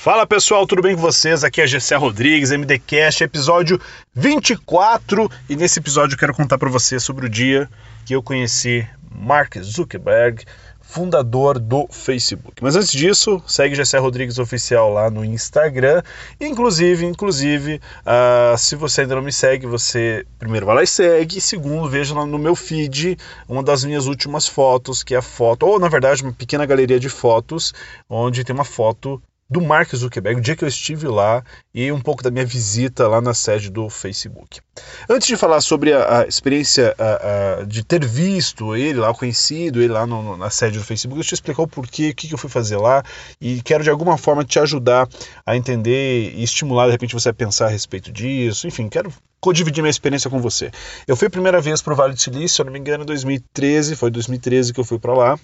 Fala 0.00 0.24
pessoal, 0.24 0.64
tudo 0.64 0.80
bem 0.80 0.94
com 0.94 1.02
vocês? 1.02 1.42
Aqui 1.42 1.60
é 1.60 1.66
Gessé 1.66 1.96
Rodrigues, 1.96 2.52
MDCast, 2.52 3.24
episódio 3.24 3.80
24. 4.14 5.28
E 5.50 5.56
nesse 5.56 5.80
episódio 5.80 6.14
eu 6.14 6.18
quero 6.18 6.32
contar 6.32 6.56
para 6.56 6.70
vocês 6.70 7.02
sobre 7.02 7.26
o 7.26 7.28
dia 7.28 7.68
que 8.06 8.14
eu 8.14 8.22
conheci 8.22 8.86
Mark 9.10 9.58
Zuckerberg, 9.60 10.44
fundador 10.80 11.58
do 11.58 11.88
Facebook. 11.90 12.62
Mas 12.62 12.76
antes 12.76 12.92
disso, 12.92 13.42
segue 13.44 13.74
Gessé 13.74 13.98
Rodrigues 13.98 14.38
Oficial 14.38 14.88
lá 14.88 15.10
no 15.10 15.24
Instagram. 15.24 16.00
Inclusive, 16.40 17.04
inclusive, 17.04 17.80
uh, 18.06 18.56
se 18.56 18.76
você 18.76 19.00
ainda 19.00 19.16
não 19.16 19.22
me 19.22 19.32
segue, 19.32 19.66
você 19.66 20.24
primeiro 20.38 20.64
vai 20.64 20.76
lá 20.76 20.82
e 20.84 20.86
segue. 20.86 21.38
E 21.38 21.40
segundo, 21.40 21.90
veja 21.90 22.14
lá 22.14 22.24
no 22.24 22.38
meu 22.38 22.54
feed 22.54 23.18
uma 23.48 23.64
das 23.64 23.82
minhas 23.84 24.06
últimas 24.06 24.46
fotos, 24.46 25.02
que 25.02 25.16
é 25.16 25.18
a 25.18 25.22
foto, 25.22 25.66
ou 25.66 25.80
na 25.80 25.88
verdade 25.88 26.22
uma 26.22 26.32
pequena 26.32 26.64
galeria 26.64 27.00
de 27.00 27.08
fotos, 27.08 27.74
onde 28.08 28.44
tem 28.44 28.54
uma 28.54 28.64
foto 28.64 29.20
do 29.50 29.62
Mark 29.62 29.94
Zuckerberg, 29.94 30.38
o 30.38 30.42
dia 30.42 30.54
que 30.54 30.62
eu 30.62 30.68
estive 30.68 31.08
lá 31.08 31.42
e 31.74 31.90
um 31.90 32.00
pouco 32.00 32.22
da 32.22 32.30
minha 32.30 32.44
visita 32.44 33.08
lá 33.08 33.20
na 33.20 33.32
sede 33.32 33.70
do 33.70 33.88
Facebook. 33.88 34.60
Antes 35.08 35.26
de 35.26 35.36
falar 35.36 35.62
sobre 35.62 35.92
a, 35.92 36.20
a 36.20 36.26
experiência 36.26 36.94
a, 36.98 37.60
a, 37.60 37.64
de 37.64 37.82
ter 37.82 38.04
visto 38.04 38.76
ele 38.76 39.00
lá, 39.00 39.12
conhecido 39.14 39.80
ele 39.80 39.92
lá 39.92 40.06
no, 40.06 40.22
no, 40.22 40.36
na 40.36 40.50
sede 40.50 40.78
do 40.78 40.84
Facebook, 40.84 41.18
eu 41.18 41.34
explicar 41.34 41.62
o 41.62 41.68
porquê, 41.68 42.10
o 42.10 42.14
que, 42.14 42.28
que 42.28 42.34
eu 42.34 42.38
fui 42.38 42.50
fazer 42.50 42.76
lá 42.76 43.02
e 43.40 43.62
quero 43.62 43.82
de 43.82 43.88
alguma 43.88 44.18
forma 44.18 44.44
te 44.44 44.58
ajudar 44.58 45.08
a 45.46 45.56
entender 45.56 46.34
e 46.34 46.42
estimular 46.42 46.86
de 46.86 46.92
repente 46.92 47.14
você 47.14 47.30
a 47.30 47.34
pensar 47.34 47.66
a 47.66 47.70
respeito 47.70 48.12
disso. 48.12 48.66
Enfim, 48.66 48.88
quero 48.88 49.10
dividir 49.54 49.80
minha 49.80 49.90
experiência 49.90 50.28
com 50.28 50.42
você. 50.42 50.70
Eu 51.06 51.16
fui 51.16 51.28
a 51.28 51.30
primeira 51.30 51.58
vez 51.58 51.80
para 51.80 51.94
o 51.94 51.96
Vale 51.96 52.12
do 52.12 52.20
Silício, 52.20 52.56
se 52.56 52.60
eu 52.60 52.66
não 52.66 52.72
me 52.72 52.78
engano, 52.78 53.02
em 53.02 53.06
2013, 53.06 53.96
foi 53.96 54.10
2013 54.10 54.74
que 54.74 54.80
eu 54.80 54.84
fui 54.84 54.98
para 54.98 55.14
lá 55.14 55.38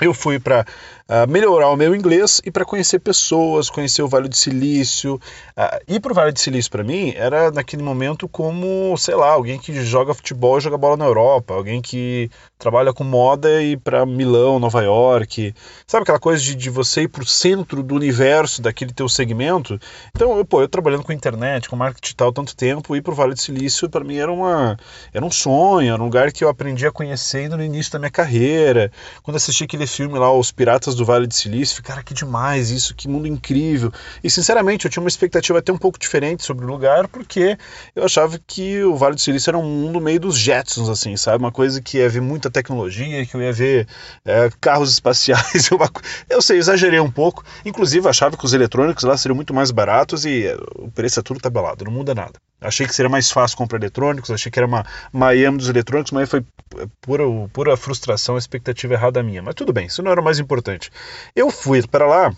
eu 0.00 0.14
fui 0.14 0.38
para 0.38 0.62
uh, 0.62 0.64
ah, 1.08 1.26
melhorar 1.26 1.68
o 1.68 1.76
meu 1.76 1.94
inglês 1.94 2.40
e 2.44 2.50
para 2.50 2.64
conhecer 2.64 2.98
pessoas, 2.98 3.68
conhecer 3.68 4.02
o 4.02 4.08
Vale 4.08 4.28
do 4.28 4.34
Silício. 4.34 5.20
Uh, 5.56 5.82
ir 5.86 6.00
para 6.00 6.12
o 6.12 6.14
Vale 6.14 6.32
do 6.32 6.38
Silício 6.38 6.70
para 6.70 6.82
mim 6.82 7.12
era 7.14 7.50
naquele 7.50 7.82
momento 7.82 8.26
como, 8.28 8.96
sei 8.96 9.14
lá, 9.14 9.30
alguém 9.30 9.58
que 9.58 9.84
joga 9.84 10.14
futebol 10.14 10.58
e 10.58 10.60
joga 10.60 10.78
bola 10.78 10.96
na 10.96 11.04
Europa, 11.04 11.54
alguém 11.54 11.82
que 11.82 12.30
trabalha 12.62 12.92
com 12.92 13.02
moda 13.02 13.60
e 13.60 13.76
para 13.76 14.06
Milão, 14.06 14.60
Nova 14.60 14.80
York. 14.82 15.52
Sabe 15.84 16.04
aquela 16.04 16.20
coisa 16.20 16.40
de, 16.40 16.54
de 16.54 16.70
você 16.70 17.02
ir 17.02 17.08
para 17.08 17.24
o 17.24 17.26
centro 17.26 17.82
do 17.82 17.96
universo 17.96 18.62
daquele 18.62 18.92
teu 18.92 19.08
segmento? 19.08 19.80
Então, 20.14 20.38
eu, 20.38 20.44
pô, 20.44 20.62
eu 20.62 20.68
trabalhando 20.68 21.02
com 21.02 21.12
internet, 21.12 21.68
com 21.68 21.74
marketing 21.74 22.02
digital 22.02 22.32
tanto 22.32 22.54
tempo, 22.54 22.94
ir 22.94 23.02
para 23.02 23.12
o 23.12 23.16
Vale 23.16 23.34
do 23.34 23.40
Silício 23.40 23.90
para 23.90 24.04
mim 24.04 24.16
era, 24.16 24.30
uma, 24.30 24.76
era 25.12 25.24
um 25.24 25.30
sonho, 25.30 25.92
era 25.92 26.00
um 26.00 26.04
lugar 26.04 26.30
que 26.30 26.44
eu 26.44 26.48
aprendi 26.48 26.86
a 26.86 26.92
conhecer 26.92 27.48
no 27.50 27.60
início 27.60 27.92
da 27.92 27.98
minha 27.98 28.12
carreira. 28.12 28.92
Quando 29.24 29.38
assisti 29.38 29.64
aquele 29.64 29.88
filme 29.88 30.16
lá, 30.16 30.32
Os 30.32 30.52
Piratas 30.52 30.94
do 30.94 31.04
Vale 31.04 31.26
de 31.26 31.34
Silício, 31.34 31.82
cara, 31.82 32.00
que 32.00 32.14
demais 32.14 32.70
isso, 32.70 32.94
que 32.94 33.08
mundo 33.08 33.26
incrível. 33.26 33.92
E 34.22 34.30
sinceramente, 34.30 34.84
eu 34.84 34.90
tinha 34.90 35.02
uma 35.02 35.08
expectativa 35.08 35.58
até 35.58 35.72
um 35.72 35.78
pouco 35.78 35.98
diferente 35.98 36.44
sobre 36.44 36.64
o 36.64 36.68
lugar, 36.68 37.08
porque 37.08 37.58
eu 37.96 38.04
achava 38.04 38.38
que 38.46 38.84
o 38.84 38.94
Vale 38.94 39.16
do 39.16 39.20
Silício 39.20 39.50
era 39.50 39.58
um 39.58 39.64
mundo 39.64 40.00
meio 40.00 40.20
dos 40.20 40.38
Jetsons, 40.38 40.88
assim, 40.88 41.16
sabe? 41.16 41.42
Uma 41.42 41.50
coisa 41.50 41.82
que 41.82 41.98
ia 41.98 42.08
ver 42.08 42.20
muita 42.20 42.51
tecnologia, 42.52 43.24
que 43.26 43.34
eu 43.34 43.42
ia 43.42 43.52
ver 43.52 43.88
é, 44.24 44.50
carros 44.60 44.92
espaciais. 44.92 45.70
eu 46.28 46.42
sei, 46.42 46.58
exagerei 46.58 47.00
um 47.00 47.10
pouco. 47.10 47.44
Inclusive, 47.64 48.08
achava 48.08 48.36
que 48.36 48.44
os 48.44 48.52
eletrônicos 48.52 49.04
lá 49.04 49.16
seriam 49.16 49.36
muito 49.36 49.52
mais 49.52 49.70
baratos 49.70 50.24
e 50.24 50.46
o 50.76 50.90
preço 50.90 51.20
é 51.20 51.22
tudo 51.22 51.40
tabelado, 51.40 51.84
não 51.84 51.92
muda 51.92 52.14
nada. 52.14 52.34
Achei 52.60 52.86
que 52.86 52.94
seria 52.94 53.08
mais 53.08 53.30
fácil 53.30 53.56
comprar 53.56 53.78
eletrônicos, 53.78 54.30
achei 54.30 54.50
que 54.50 54.58
era 54.58 54.66
uma 54.66 54.86
Miami 55.12 55.58
dos 55.58 55.68
eletrônicos, 55.68 56.12
mas 56.12 56.30
foi 56.30 56.44
pura, 57.00 57.24
pura 57.52 57.76
frustração, 57.76 58.38
expectativa 58.38 58.94
errada 58.94 59.22
minha. 59.22 59.42
Mas 59.42 59.54
tudo 59.54 59.72
bem, 59.72 59.86
isso 59.86 60.02
não 60.02 60.12
era 60.12 60.20
o 60.20 60.24
mais 60.24 60.38
importante. 60.38 60.90
Eu 61.34 61.50
fui 61.50 61.82
para 61.86 62.06
lá 62.06 62.32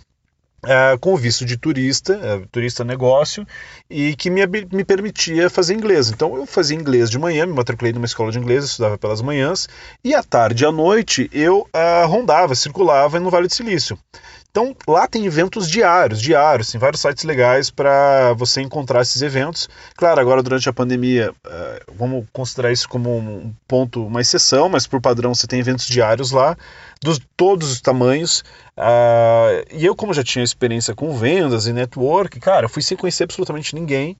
Uh, 0.64 0.98
com 0.98 1.16
visto 1.16 1.44
de 1.44 1.56
turista, 1.56 2.14
uh, 2.14 2.46
turista 2.50 2.82
negócio, 2.84 3.46
e 3.88 4.16
que 4.16 4.30
me, 4.30 4.46
me 4.46 4.84
permitia 4.84 5.50
fazer 5.50 5.74
inglês. 5.74 6.10
Então 6.10 6.36
eu 6.36 6.46
fazia 6.46 6.76
inglês 6.76 7.10
de 7.10 7.18
manhã, 7.18 7.46
me 7.46 7.52
matriculei 7.52 7.92
numa 7.92 8.06
escola 8.06 8.32
de 8.32 8.38
inglês, 8.38 8.64
estudava 8.64 8.96
pelas 8.96 9.20
manhãs, 9.20 9.68
e 10.02 10.14
à 10.14 10.22
tarde 10.22 10.64
e 10.64 10.66
à 10.66 10.72
noite 10.72 11.28
eu 11.32 11.60
uh, 11.60 12.06
rondava, 12.06 12.54
circulava 12.54 13.20
no 13.20 13.30
Vale 13.30 13.46
do 13.46 13.54
Silício. 13.54 13.98
Então 14.54 14.72
lá 14.86 15.08
tem 15.08 15.26
eventos 15.26 15.68
diários, 15.68 16.20
diários, 16.20 16.70
tem 16.70 16.80
vários 16.80 17.00
sites 17.00 17.24
legais 17.24 17.70
para 17.70 18.32
você 18.34 18.62
encontrar 18.62 19.02
esses 19.02 19.20
eventos. 19.20 19.68
Claro, 19.96 20.20
agora 20.20 20.44
durante 20.44 20.68
a 20.68 20.72
pandemia, 20.72 21.32
uh, 21.44 21.92
vamos 21.92 22.24
considerar 22.32 22.70
isso 22.70 22.88
como 22.88 23.18
um 23.18 23.52
ponto, 23.66 24.06
uma 24.06 24.20
exceção, 24.20 24.68
mas 24.68 24.86
por 24.86 25.00
padrão 25.00 25.34
você 25.34 25.48
tem 25.48 25.58
eventos 25.58 25.88
diários 25.88 26.30
lá, 26.30 26.56
de 27.02 27.18
todos 27.36 27.72
os 27.72 27.80
tamanhos. 27.80 28.44
Uh, 28.78 29.66
e 29.72 29.84
eu, 29.84 29.96
como 29.96 30.14
já 30.14 30.22
tinha 30.22 30.44
experiência 30.44 30.94
com 30.94 31.16
vendas 31.16 31.66
e 31.66 31.72
network, 31.72 32.38
cara, 32.38 32.68
fui 32.68 32.80
sem 32.80 32.96
conhecer 32.96 33.24
absolutamente 33.24 33.74
ninguém. 33.74 34.16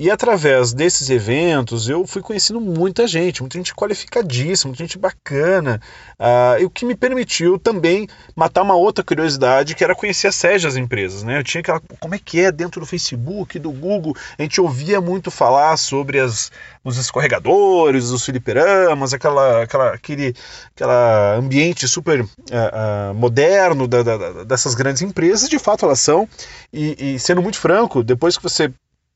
E 0.00 0.10
através 0.10 0.72
desses 0.72 1.10
eventos 1.10 1.86
eu 1.86 2.06
fui 2.06 2.22
conhecendo 2.22 2.58
muita 2.58 3.06
gente, 3.06 3.42
muita 3.42 3.58
gente 3.58 3.74
qualificadíssima, 3.74 4.70
muita 4.70 4.82
gente 4.82 4.96
bacana, 4.96 5.78
uh, 6.18 6.64
o 6.64 6.70
que 6.70 6.86
me 6.86 6.94
permitiu 6.94 7.58
também 7.58 8.08
matar 8.34 8.62
uma 8.62 8.74
outra 8.74 9.04
curiosidade 9.04 9.74
que 9.74 9.84
era 9.84 9.94
conhecer 9.94 10.28
a 10.28 10.32
sede 10.32 10.64
das 10.66 10.76
empresas. 10.76 11.22
Né? 11.22 11.36
Eu 11.38 11.44
tinha 11.44 11.60
aquela. 11.60 11.82
Como 12.00 12.14
é 12.14 12.18
que 12.18 12.40
é 12.40 12.50
dentro 12.50 12.80
do 12.80 12.86
Facebook, 12.86 13.58
do 13.58 13.70
Google? 13.70 14.16
A 14.38 14.42
gente 14.42 14.58
ouvia 14.58 15.02
muito 15.02 15.30
falar 15.30 15.76
sobre 15.76 16.18
as, 16.18 16.50
os 16.82 16.96
escorregadores, 16.96 18.08
os 18.08 18.24
filiperamas, 18.24 19.12
aquela, 19.12 19.64
aquela, 19.64 19.92
aquele 19.92 20.34
aquela 20.74 21.34
ambiente 21.34 21.86
super 21.86 22.22
uh, 22.22 22.24
uh, 22.24 23.14
moderno 23.14 23.86
da, 23.86 24.02
da, 24.02 24.44
dessas 24.44 24.74
grandes 24.74 25.02
empresas. 25.02 25.46
De 25.46 25.58
fato, 25.58 25.84
elas 25.84 26.00
são. 26.00 26.26
E, 26.72 27.16
e 27.16 27.18
sendo 27.18 27.42
muito 27.42 27.58
franco, 27.58 28.02
depois 28.02 28.38
que 28.38 28.42
você 28.42 28.72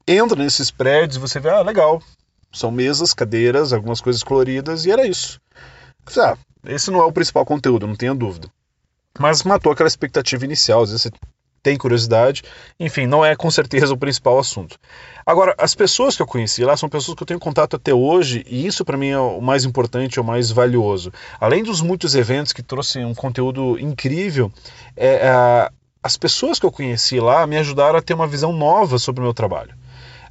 entra 0.07 0.43
nesses 0.43 0.71
prédios 0.71 1.17
e 1.17 1.21
você 1.21 1.41
vê, 1.41 1.51
ah, 1.51 1.63
legal, 1.63 2.03
são 2.53 2.71
mesas, 2.71 3.15
cadeiras, 3.15 3.73
algumas 3.73 4.01
coisas 4.01 4.23
coloridas, 4.23 4.85
e 4.85 4.91
era 4.91 5.07
isso. 5.07 5.41
Ah, 6.19 6.37
esse 6.67 6.91
não 6.91 7.01
é 7.01 7.05
o 7.05 7.13
principal 7.13 7.45
conteúdo, 7.45 7.87
não 7.87 7.97
tenha 7.97 8.15
dúvida. 8.15 8.49
Mas 9.19 9.43
matou 9.43 9.73
aquela 9.73 9.89
expectativa 9.89 10.45
inicial, 10.45 10.83
às 10.83 10.91
vezes 10.91 11.03
você 11.03 11.11
tem 11.63 11.79
curiosidade, 11.79 12.43
enfim, 12.79 13.07
não 13.07 13.25
é 13.25 13.35
com 13.35 13.51
certeza 13.51 13.95
o 13.95 13.97
principal 13.97 14.39
assunto. 14.39 14.79
Agora, 15.25 15.55
as 15.57 15.75
pessoas 15.75 16.15
que 16.15 16.21
eu 16.21 16.27
conheci 16.27 16.63
lá 16.63 16.77
são 16.77 16.91
pessoas 16.91 17.17
que 17.17 17.23
eu 17.23 17.27
tenho 17.27 17.41
contato 17.41 17.75
até 17.75 17.95
hoje, 17.95 18.45
e 18.47 18.67
isso 18.67 18.85
para 18.85 18.99
mim 18.99 19.09
é 19.09 19.19
o 19.19 19.41
mais 19.41 19.65
importante, 19.65 20.19
é 20.19 20.23
o 20.23 20.25
mais 20.25 20.51
valioso. 20.51 21.11
Além 21.41 21.63
dos 21.63 21.81
muitos 21.81 22.15
eventos 22.15 22.53
que 22.53 22.63
trouxeram 22.63 23.11
um 23.11 23.15
conteúdo 23.15 23.79
incrível, 23.79 24.53
é, 24.95 25.27
é, 25.27 25.71
as 26.03 26.19
pessoas 26.19 26.59
que 26.59 26.67
eu 26.67 26.73
conheci 26.73 27.19
lá 27.19 27.47
me 27.47 27.57
ajudaram 27.57 27.99
a 27.99 28.03
ter 28.03 28.13
uma 28.13 28.27
visão 28.27 28.53
nova 28.53 28.99
sobre 28.99 29.23
o 29.23 29.25
meu 29.25 29.33
trabalho. 29.33 29.75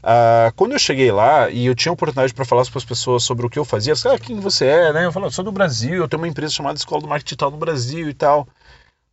Uh, 0.04 0.52
quando 0.58 0.74
eu 0.74 0.80
cheguei 0.80 1.14
lá 1.14 1.50
e 1.50 1.66
eu 1.66 1.74
tinha 1.74 1.94
oportunidade 1.94 2.34
para 2.34 2.44
falar 2.44 2.66
para 2.66 2.78
as 2.78 2.84
pessoas 2.84 3.24
sobre 3.24 3.46
o 3.46 3.50
que 3.50 3.58
eu 3.58 3.64
fazia, 3.64 3.94
ah, 3.94 4.20
quem 4.20 4.38
você 4.38 4.66
é, 4.66 4.92
né? 4.92 5.06
Eu 5.06 5.14
falei, 5.14 5.32
sou 5.32 5.46
do 5.46 5.52
Brasil, 5.52 5.94
eu 5.96 6.10
tenho 6.10 6.22
uma 6.22 6.28
empresa 6.28 6.54
chamada 6.54 6.78
Escola 6.78 7.02
do 7.02 7.08
Marketing 7.08 7.30
Digital 7.30 7.52
no 7.52 7.58
Brasil 7.58 8.10
e 8.10 8.14
tal. 8.14 8.46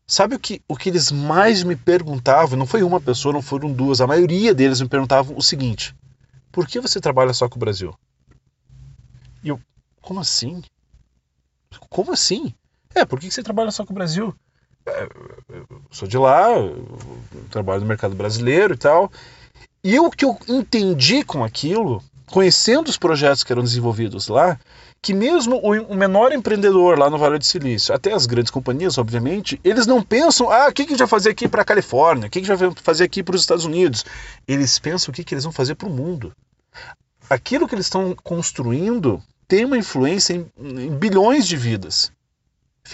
Sabe 0.05 0.35
o 0.35 0.39
que, 0.41 0.61
o 0.67 0.77
que 0.77 0.89
eles 0.89 1.13
mais 1.13 1.63
me 1.63 1.77
perguntavam? 1.77 2.59
Não 2.59 2.67
foi 2.67 2.83
uma 2.83 3.01
pessoa, 3.01 3.33
não 3.33 3.41
foram 3.41 3.73
duas, 3.73 4.01
a 4.01 4.07
maioria 4.09 4.53
deles 4.53 4.81
me 4.81 4.89
perguntavam 4.89 5.37
o 5.37 5.43
seguinte: 5.43 5.95
por 6.51 6.67
que 6.67 6.81
você 6.81 7.01
trabalha 7.01 7.33
só 7.33 7.49
com 7.49 7.55
o 7.55 7.61
Brasil? 7.61 7.95
E 9.45 9.49
eu, 9.51 9.61
como 10.03 10.19
assim? 10.19 10.61
Como 11.89 12.13
assim? 12.13 12.53
É, 12.93 13.05
por 13.05 13.21
que 13.21 13.31
você 13.31 13.45
trabalha 13.45 13.71
só 13.71 13.87
com 13.87 13.93
o 13.93 13.95
Brasil? 13.95 14.35
É, 14.85 15.09
eu 15.51 15.83
sou 15.93 16.09
de 16.09 16.19
lá, 16.19 16.49
trabalho 17.49 17.83
no 17.83 17.87
mercado 17.87 18.17
brasileiro 18.17 18.75
e 18.75 18.77
tal. 18.77 19.13
E 19.83 19.99
o 19.99 20.11
que 20.11 20.25
eu 20.25 20.39
entendi 20.47 21.25
com 21.25 21.43
aquilo, 21.43 22.03
conhecendo 22.27 22.89
os 22.89 22.99
projetos 22.99 23.43
que 23.43 23.53
eram 23.53 23.63
desenvolvidos 23.63 24.29
lá, 24.29 24.59
que 25.03 25.15
mesmo 25.15 25.57
o 25.59 25.95
menor 25.95 26.33
empreendedor 26.33 26.99
lá 26.99 27.09
no 27.09 27.17
Vale 27.17 27.39
do 27.39 27.45
Silício, 27.45 27.95
até 27.95 28.13
as 28.13 28.27
grandes 28.27 28.51
companhias, 28.51 28.99
obviamente, 28.99 29.59
eles 29.65 29.87
não 29.87 30.03
pensam, 30.03 30.51
ah, 30.51 30.69
o 30.69 30.73
que, 30.73 30.85
que 30.85 30.91
a 30.91 30.93
gente 30.93 30.99
vai 30.99 31.09
fazer 31.09 31.31
aqui 31.31 31.49
para 31.49 31.63
a 31.63 31.65
Califórnia, 31.65 32.27
o 32.27 32.31
que, 32.31 32.41
que 32.41 32.51
a 32.51 32.55
gente 32.55 32.67
vai 32.67 32.75
fazer 32.83 33.05
aqui 33.05 33.23
para 33.23 33.35
os 33.35 33.41
Estados 33.41 33.65
Unidos. 33.65 34.05
Eles 34.47 34.79
pensam 34.79 35.11
o 35.11 35.15
que, 35.15 35.25
que 35.25 35.35
eles 35.35 35.45
vão 35.45 35.53
fazer 35.53 35.75
para 35.75 35.89
o 35.89 35.93
mundo. 35.93 36.33
Aquilo 37.31 37.67
que 37.67 37.75
eles 37.75 37.87
estão 37.87 38.15
construindo 38.23 39.23
tem 39.49 39.65
uma 39.65 39.79
influência 39.79 40.35
em, 40.35 40.51
em 40.59 40.91
bilhões 40.91 41.47
de 41.47 41.57
vidas. 41.57 42.13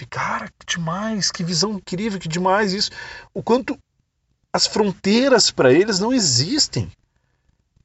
Cara, 0.09 0.47
que 0.59 0.77
demais, 0.77 1.31
que 1.31 1.43
visão 1.43 1.73
incrível, 1.73 2.19
que 2.19 2.27
demais 2.27 2.71
isso. 2.71 2.91
O 3.33 3.41
quanto 3.41 3.77
as 4.57 4.65
fronteiras 4.65 5.51
para 5.51 5.71
eles 5.71 5.99
não 5.99 6.11
existem. 6.11 6.91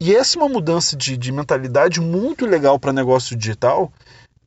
E 0.00 0.16
essa 0.16 0.38
é 0.38 0.42
uma 0.42 0.48
mudança 0.48 0.96
de, 0.96 1.18
de 1.18 1.30
mentalidade 1.30 2.00
muito 2.00 2.46
legal 2.46 2.78
para 2.78 2.94
negócio 2.94 3.36
digital, 3.36 3.92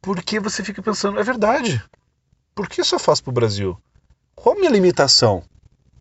porque 0.01 0.39
você 0.39 0.63
fica 0.63 0.81
pensando, 0.81 1.19
é 1.19 1.23
verdade. 1.23 1.81
Por 2.55 2.67
que 2.67 2.83
só 2.83 2.97
faço 2.97 3.23
para 3.23 3.29
o 3.29 3.33
Brasil? 3.33 3.77
Qual 4.33 4.55
a 4.55 4.57
minha 4.57 4.71
limitação 4.71 5.43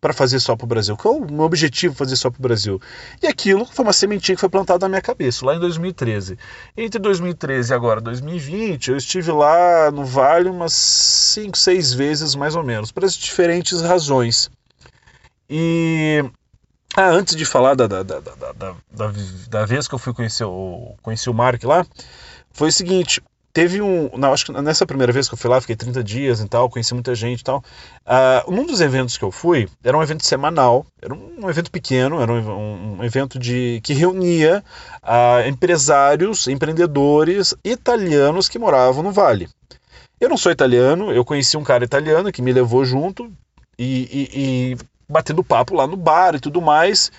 para 0.01 0.13
fazer 0.13 0.39
só 0.39 0.55
para 0.55 0.65
o 0.65 0.67
Brasil? 0.67 0.97
Qual 0.97 1.17
o 1.17 1.31
meu 1.31 1.45
objetivo 1.45 1.93
fazer 1.93 2.15
só 2.15 2.31
para 2.31 2.39
o 2.39 2.41
Brasil? 2.41 2.81
E 3.21 3.27
aquilo 3.27 3.65
foi 3.65 3.85
uma 3.85 3.93
sementinha 3.93 4.35
que 4.35 4.41
foi 4.41 4.49
plantada 4.49 4.85
na 4.85 4.89
minha 4.89 5.01
cabeça, 5.01 5.45
lá 5.45 5.55
em 5.55 5.59
2013. 5.59 6.39
Entre 6.75 6.99
2013 6.99 7.71
e 7.71 7.75
agora 7.75 8.01
2020, 8.01 8.89
eu 8.89 8.97
estive 8.97 9.31
lá 9.31 9.91
no 9.91 10.03
Vale 10.03 10.49
umas 10.49 10.73
5, 10.73 11.55
6 11.55 11.93
vezes 11.93 12.33
mais 12.33 12.55
ou 12.55 12.63
menos, 12.63 12.91
por 12.91 13.05
diferentes 13.05 13.79
razões. 13.79 14.49
E 15.49 16.23
Ah, 16.95 17.09
antes 17.09 17.35
de 17.35 17.45
falar 17.45 17.75
da, 17.75 17.87
da, 17.87 18.03
da, 18.03 18.19
da, 18.19 18.75
da, 19.49 19.65
vez 19.65 19.87
que 19.87 19.95
eu 19.95 19.99
fui 19.99 20.13
conhecer 20.13 20.45
o, 20.45 20.95
conhecer 21.01 21.29
o 21.29 21.33
Mark 21.33 21.63
lá, 21.63 21.85
foi 22.51 22.69
o 22.69 22.71
seguinte, 22.71 23.21
teve 23.55 23.81
um. 23.81 24.09
Não, 24.17 24.33
acho 24.33 24.45
que 24.45 24.51
nessa 24.51 24.85
primeira 24.85 25.13
vez 25.13 25.29
que 25.29 25.33
eu 25.33 25.37
fui 25.37 25.49
lá, 25.49 25.61
fiquei 25.61 25.77
30 25.77 26.03
dias 26.03 26.41
e 26.41 26.47
tal, 26.47 26.69
conheci 26.69 26.93
muita 26.93 27.15
gente 27.15 27.39
e 27.39 27.43
tal. 27.43 27.63
Uh, 28.05 28.51
um 28.51 28.65
dos 28.65 28.81
eventos 28.81 29.17
que 29.17 29.23
eu 29.23 29.31
fui 29.31 29.69
era 29.81 29.97
um 29.97 30.03
evento 30.03 30.25
semanal, 30.25 30.85
era 31.01 31.13
um, 31.13 31.49
evento 31.49 31.71
pequeno, 31.71 32.21
era 32.21 32.31
um, 32.31 32.97
um 32.97 33.03
evento 33.03 33.39
de 33.39 33.79
que 33.81 33.93
reunia 33.93 34.61
uh, 35.01 35.47
empresários, 35.47 36.49
empreendedores 36.49 37.55
italianos 37.63 38.49
que 38.49 38.59
moravam 38.59 39.01
no 39.01 39.13
Vale. 39.13 39.47
Eu 40.19 40.27
não 40.27 40.37
sou 40.37 40.51
italiano, 40.51 41.13
eu 41.13 41.23
conheci 41.23 41.55
um 41.55 41.63
cara 41.63 41.85
italiano 41.85 42.31
que 42.33 42.41
me 42.41 42.51
levou 42.51 42.83
junto 42.83 43.31
e, 43.79 44.09
e, 44.11 44.73
e 44.73 44.77
batendo 45.07 45.43
papo 45.43 45.75
lá 45.75 45.87
no 45.87 45.97
bar 45.97 46.35
e 46.35 46.39
tudo 46.39 46.61
mais 46.61 47.11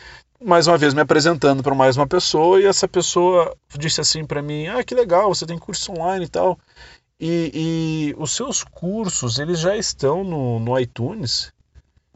mais 0.42 0.66
uma 0.66 0.76
vez 0.76 0.92
me 0.92 1.00
apresentando 1.00 1.62
para 1.62 1.74
mais 1.74 1.96
uma 1.96 2.06
pessoa 2.06 2.60
e 2.60 2.66
essa 2.66 2.86
pessoa 2.86 3.56
disse 3.78 4.02
assim 4.02 4.24
para 4.24 4.42
mim: 4.42 4.66
"Ah, 4.66 4.84
que 4.84 4.94
legal, 4.94 5.34
você 5.34 5.46
tem 5.46 5.58
curso 5.58 5.92
online 5.92 6.26
e 6.26 6.28
tal". 6.28 6.58
E, 7.18 8.12
e 8.12 8.14
os 8.18 8.32
seus 8.32 8.62
cursos, 8.62 9.38
eles 9.38 9.58
já 9.60 9.74
estão 9.74 10.22
no, 10.22 10.60
no 10.60 10.78
iTunes? 10.78 11.50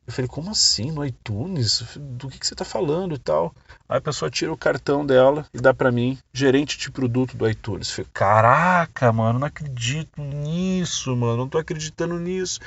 Eu 0.07 0.13
falei, 0.13 0.29
como 0.29 0.51
assim, 0.51 0.91
no 0.91 1.05
iTunes? 1.05 1.97
Do 1.97 2.29
que, 2.29 2.39
que 2.39 2.47
você 2.47 2.53
está 2.53 2.65
falando 2.65 3.15
e 3.15 3.19
tal? 3.19 3.55
Aí 3.89 3.97
a 3.97 4.01
pessoa 4.01 4.31
tira 4.31 4.53
o 4.53 4.57
cartão 4.57 5.07
dela 5.07 5.47
e 5.55 5.59
dá 5.61 5.73
para 5.73 5.93
mim, 5.93 6.19
gerente 6.33 6.77
de 6.77 6.91
produto 6.91 7.37
do 7.37 7.49
iTunes. 7.49 7.89
Eu 7.89 7.95
falei, 7.95 8.11
caraca, 8.13 9.13
mano, 9.13 9.39
não 9.39 9.47
acredito 9.47 10.21
nisso, 10.21 11.17
mano, 11.17 11.39
não 11.39 11.49
tô 11.49 11.59
acreditando 11.59 12.19
nisso. 12.19 12.61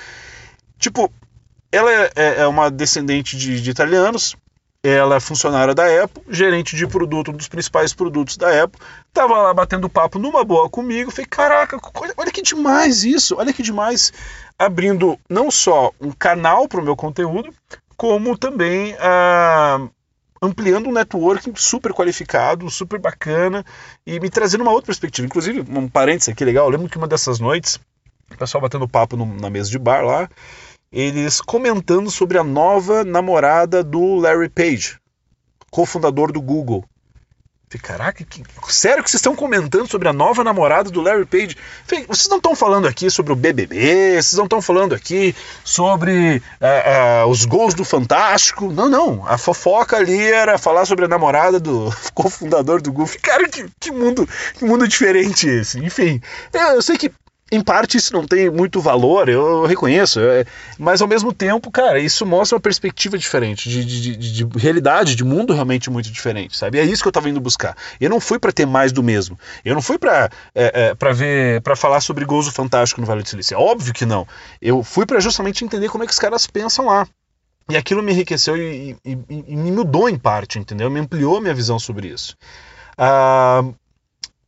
Tipo, 0.80 1.12
ela 1.74 1.92
é, 1.92 2.12
é, 2.16 2.36
é 2.42 2.48
uma 2.48 2.70
descendente 2.70 3.36
de, 3.36 3.60
de 3.60 3.72
italianos, 3.72 4.36
ela 4.84 5.16
é 5.16 5.20
funcionária 5.20 5.74
da 5.74 6.04
Apple, 6.04 6.22
gerente 6.30 6.76
de 6.76 6.86
produto, 6.86 7.32
um 7.32 7.36
dos 7.36 7.48
principais 7.48 7.94
produtos 7.94 8.38
da 8.38 8.64
Apple, 8.64 8.80
tava 9.12 9.42
lá 9.42 9.54
batendo 9.54 9.90
papo 9.90 10.20
numa 10.20 10.44
boa 10.44 10.70
comigo, 10.70 11.10
falei, 11.10 11.26
caraca, 11.26 11.80
olha, 11.96 12.14
olha 12.16 12.32
que 12.32 12.44
demais 12.44 13.04
isso, 13.04 13.38
olha 13.38 13.52
que 13.52 13.64
demais, 13.64 14.14
abrindo 14.60 15.18
não 15.28 15.50
só 15.50 15.92
um 16.00 16.12
canal 16.12 16.68
para 16.68 16.80
o 16.80 16.84
meu 16.84 16.96
conteúdo, 16.96 17.52
como 17.98 18.38
também 18.38 18.96
ah, 19.00 19.88
ampliando 20.42 20.90
um 20.90 20.94
networking 20.94 21.54
super 21.56 21.92
qualificado, 21.92 22.70
super 22.70 23.00
bacana, 23.00 23.66
e 24.06 24.20
me 24.20 24.30
trazendo 24.30 24.62
uma 24.62 24.72
outra 24.72 24.88
perspectiva. 24.88 25.26
Inclusive, 25.26 25.62
um 25.62 25.88
parênteses 25.88 26.30
aqui 26.30 26.46
legal, 26.46 26.66
eu 26.66 26.72
lembro 26.72 26.90
que 26.90 26.98
uma 26.98 27.08
dessas 27.08 27.40
noites, 27.40 27.80
o 28.32 28.38
pessoal 28.38 28.62
batendo 28.62 28.88
papo 28.88 29.16
no, 29.16 29.26
na 29.26 29.50
mesa 29.50 29.72
de 29.72 29.80
bar 29.80 30.04
lá, 30.04 30.30
eles 30.94 31.42
comentando 31.42 32.12
sobre 32.12 32.38
a 32.38 32.44
nova 32.44 33.04
namorada 33.04 33.84
do 33.84 34.16
Larry 34.16 34.50
Page, 34.50 34.98
cofundador 35.72 36.32
do 36.32 36.40
Google. 36.40 36.86
Caraca, 37.82 38.24
que, 38.24 38.44
sério 38.70 39.04
que 39.04 39.10
vocês 39.10 39.20
estão 39.20 39.36
comentando 39.36 39.90
sobre 39.90 40.08
a 40.08 40.14
nova 40.14 40.44
namorada 40.44 40.92
do 40.92 41.02
Larry 41.02 41.26
Page? 41.26 41.58
Vocês 42.08 42.30
não 42.30 42.38
estão 42.38 42.56
falando 42.56 42.88
aqui 42.88 43.10
sobre 43.10 43.34
o 43.34 43.36
BBB, 43.36 44.22
vocês 44.22 44.34
não 44.34 44.44
estão 44.44 44.62
falando 44.62 44.94
aqui 44.94 45.36
sobre 45.64 46.38
uh, 46.62 47.26
uh, 47.26 47.30
os 47.30 47.46
gols 47.46 47.74
do 47.74 47.84
Fantástico. 47.84 48.72
Não, 48.72 48.88
não. 48.88 49.28
A 49.28 49.40
fofoca 49.40 49.98
ali 49.98 50.22
era 50.22 50.60
falar 50.60 50.86
sobre 50.86 51.06
a 51.06 51.08
namorada 51.08 51.60
do 51.60 51.92
cofundador 52.14 52.80
do 52.80 52.92
Google. 52.92 53.16
Cara, 53.22 53.50
que, 53.50 53.66
que, 53.80 53.92
mundo, 53.92 54.30
que 54.54 54.64
mundo 54.64 54.88
diferente 54.88 55.48
esse. 55.48 55.84
Enfim, 55.84 56.22
eu 56.54 56.82
sei 56.82 56.98
que 56.98 57.12
em 57.52 57.62
parte 57.62 57.98
isso 57.98 58.14
não 58.14 58.26
tem 58.26 58.50
muito 58.50 58.82
valor, 58.82 59.30
eu 59.30 59.66
reconheço, 59.66 60.20
é, 60.20 60.46
mas 60.78 61.02
ao 61.02 61.08
mesmo 61.08 61.32
tempo, 61.32 61.70
cara, 61.70 62.00
isso 62.00 62.26
mostra 62.26 62.56
uma 62.56 62.62
perspectiva 62.62 63.18
diferente, 63.18 63.70
de, 63.70 63.86
de, 63.86 64.18
de, 64.18 64.46
de 64.46 64.58
realidade, 64.58 65.16
de 65.16 65.24
mundo 65.24 65.54
realmente 65.54 65.90
muito 65.90 66.10
diferente, 66.10 66.58
sabe? 66.58 66.80
É 66.80 66.84
isso 66.84 67.04
que 67.04 67.08
eu 67.08 67.12
estava 67.12 67.30
indo 67.30 67.40
buscar. 67.40 67.76
Eu 68.02 68.10
não 68.10 68.20
fui 68.20 68.40
para 68.40 68.52
ter 68.52 68.66
mais 68.66 68.92
do 68.92 69.04
mesmo. 69.04 69.38
Eu 69.64 69.76
não 69.76 69.82
fui 69.82 70.00
para 70.00 70.32
é, 70.56 70.88
é, 70.90 70.96
para 70.96 71.14
ver, 71.14 71.62
para 71.62 71.76
falar 71.76 72.02
sobre 72.02 72.26
gozo 72.26 72.52
fantástico 72.52 73.00
no 73.00 73.06
Vale 73.06 73.22
do 73.22 73.30
Silício. 73.30 73.56
É 73.56 73.58
óbvio 73.58 73.94
que 73.94 74.06
não. 74.06 74.28
Eu 74.62 74.84
fui 74.84 75.06
para 75.06 75.20
justamente 75.20 75.64
entender 75.64 75.90
como 75.90 76.04
é 76.04 76.08
que 76.08 76.14
os 76.14 76.20
caras 76.20 76.48
pensam 76.48 76.88
lá. 76.88 77.08
E 77.70 77.78
aquilo 77.78 78.04
me 78.04 78.12
enriqueceu 78.12 78.58
e, 78.58 78.98
e, 79.06 79.18
e, 79.30 79.56
me 79.56 79.72
mudou 79.72 80.10
em 80.10 80.18
parte, 80.18 80.60
entendeu? 80.60 80.90
Me 80.90 81.00
ampliou 81.00 81.40
minha 81.40 81.54
visão 81.54 81.80
sobre 81.80 82.08
isso. 82.08 82.36
Ah, 82.98 83.64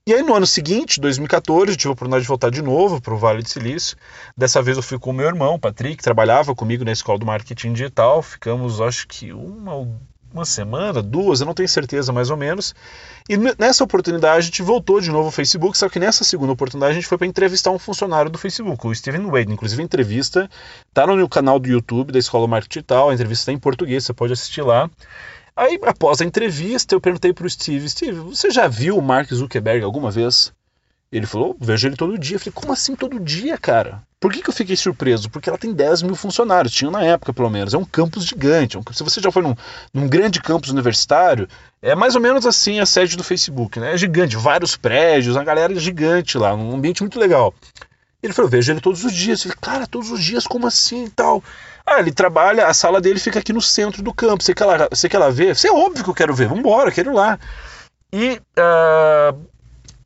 e 0.08 0.14
aí 0.14 0.22
no 0.22 0.36
ano 0.36 0.46
seguinte, 0.46 1.02
2014, 1.02 1.76
tive 1.76 1.90
a 1.90 1.94
oportunidade 1.94 2.22
de 2.22 2.28
voltar 2.28 2.52
de 2.52 2.62
novo 2.62 3.02
para 3.02 3.12
o 3.12 3.18
Vale 3.18 3.42
do 3.42 3.50
Silício. 3.50 3.98
Dessa 4.38 4.62
vez 4.62 4.78
eu 4.78 4.84
fui 4.84 5.00
com 5.00 5.10
o 5.10 5.14
meu 5.14 5.26
irmão, 5.26 5.58
Patrick, 5.58 5.98
que 5.98 6.04
trabalhava 6.04 6.54
comigo 6.54 6.86
na 6.86 6.92
escola 6.92 7.18
do 7.18 7.26
marketing 7.26 7.74
digital. 7.74 8.22
Ficamos, 8.22 8.80
acho 8.80 9.08
que 9.08 9.34
uma, 9.34 9.88
uma 10.32 10.46
semana, 10.46 11.02
duas, 11.02 11.40
eu 11.40 11.48
não 11.48 11.56
tenho 11.56 11.68
certeza 11.68 12.14
mais 12.14 12.30
ou 12.30 12.38
menos. 12.38 12.76
E 13.28 13.36
nessa 13.58 13.84
oportunidade 13.84 14.38
a 14.38 14.42
gente 14.42 14.62
voltou 14.62 15.02
de 15.02 15.10
novo 15.10 15.26
ao 15.26 15.32
Facebook, 15.32 15.76
só 15.76 15.90
que 15.90 15.98
nessa 15.98 16.24
segunda 16.24 16.52
oportunidade 16.52 16.92
a 16.92 16.96
gente 16.96 17.08
foi 17.08 17.18
para 17.18 17.26
entrevistar 17.26 17.72
um 17.72 17.80
funcionário 17.80 18.30
do 18.30 18.38
Facebook, 18.38 18.86
o 18.86 18.94
Steven 18.94 19.26
Wade. 19.32 19.52
Inclusive 19.52 19.82
a 19.82 19.86
entrevista 19.86 20.48
está 20.88 21.08
no 21.08 21.28
canal 21.28 21.58
do 21.58 21.68
YouTube 21.68 22.12
da 22.12 22.20
Escola 22.20 22.46
do 22.46 22.50
Marketing 22.50 22.74
Digital, 22.74 23.10
a 23.10 23.14
entrevista 23.16 23.42
está 23.42 23.52
em 23.54 23.58
português, 23.58 24.06
você 24.06 24.14
pode 24.14 24.34
assistir 24.34 24.62
lá. 24.62 24.88
Aí, 25.56 25.80
após 25.84 26.20
a 26.20 26.26
entrevista, 26.26 26.94
eu 26.94 27.02
perguntei 27.02 27.32
para 27.32 27.46
o 27.46 27.50
Steve: 27.50 27.90
Steve, 27.90 28.20
você 28.20 28.50
já 28.50 28.68
viu 28.68 28.98
o 28.98 29.02
Mark 29.02 29.34
Zuckerberg 29.34 29.86
alguma 29.86 30.12
vez? 30.12 30.52
Ele 31.10 31.26
falou: 31.26 31.56
vejo 31.58 31.88
ele 31.88 31.96
todo 31.96 32.18
dia. 32.18 32.36
Eu 32.36 32.40
falei: 32.40 32.54
como 32.54 32.74
assim 32.74 32.94
todo 32.94 33.18
dia, 33.20 33.58
cara? 33.58 34.04
Por 34.20 34.34
que, 34.34 34.42
que 34.42 34.50
eu 34.50 34.54
fiquei 34.54 34.76
surpreso? 34.76 35.30
Porque 35.30 35.48
ela 35.48 35.58
tem 35.58 35.72
10 35.72 36.02
mil 36.02 36.16
funcionários, 36.16 36.74
tinha 36.74 36.92
na 36.92 37.04
época 37.04 37.32
pelo 37.32 37.50
menos. 37.50 37.74
É 37.74 37.78
um 37.78 37.86
campus 37.86 38.26
gigante. 38.26 38.78
Se 38.92 39.02
você 39.02 39.22
já 39.22 39.32
foi 39.32 39.44
num, 39.44 39.56
num 39.94 40.10
grande 40.10 40.42
campus 40.42 40.72
universitário, 40.72 41.48
é 41.82 41.96
mais 41.96 42.16
ou 42.16 42.22
menos 42.22 42.46
assim 42.46 42.82
a 42.82 42.86
sede 42.86 43.16
do 43.16 43.24
Facebook, 43.24 43.80
né? 43.80 43.94
É 43.94 43.98
gigante, 43.98 44.36
vários 44.36 44.76
prédios, 44.76 45.38
a 45.38 45.44
galera 45.44 45.72
é 45.72 45.80
gigante 45.80 46.38
lá, 46.38 46.54
um 46.54 46.76
ambiente 46.76 47.02
muito 47.02 47.18
legal. 47.18 47.54
Ele 48.22 48.34
falou: 48.34 48.52
vejo 48.52 48.74
ele 48.74 48.82
todos 48.82 49.06
os 49.06 49.14
dias. 49.14 49.40
Eu 49.40 49.52
falei: 49.52 49.58
cara, 49.62 49.88
todos 49.88 50.12
os 50.12 50.22
dias, 50.22 50.46
como 50.46 50.68
assim 50.68 51.06
e 51.06 51.10
tal? 51.10 51.42
Ah, 51.86 52.00
ele 52.00 52.12
trabalha, 52.12 52.68
a 52.68 52.74
sala 52.74 53.00
dele 53.00 53.20
fica 53.20 53.40
aqui 53.40 53.54
no 53.54 53.62
centro 53.62 54.02
do 54.02 54.14
campo. 54.14 54.44
Você 54.44 54.56
quer 54.56 54.66
lá, 54.66 54.88
você 54.90 55.08
quer 55.08 55.20
lá 55.20 55.30
ver? 55.30 55.56
Você 55.56 55.68
é 55.68 55.72
óbvio 55.72 56.04
que 56.04 56.10
eu 56.10 56.16
quero 56.16 56.34
ver. 56.34 56.48
Vambora, 56.48 56.92
quero 56.92 57.12
ir 57.12 57.14
lá. 57.14 57.38
E 58.12 58.42
uh, 58.58 59.38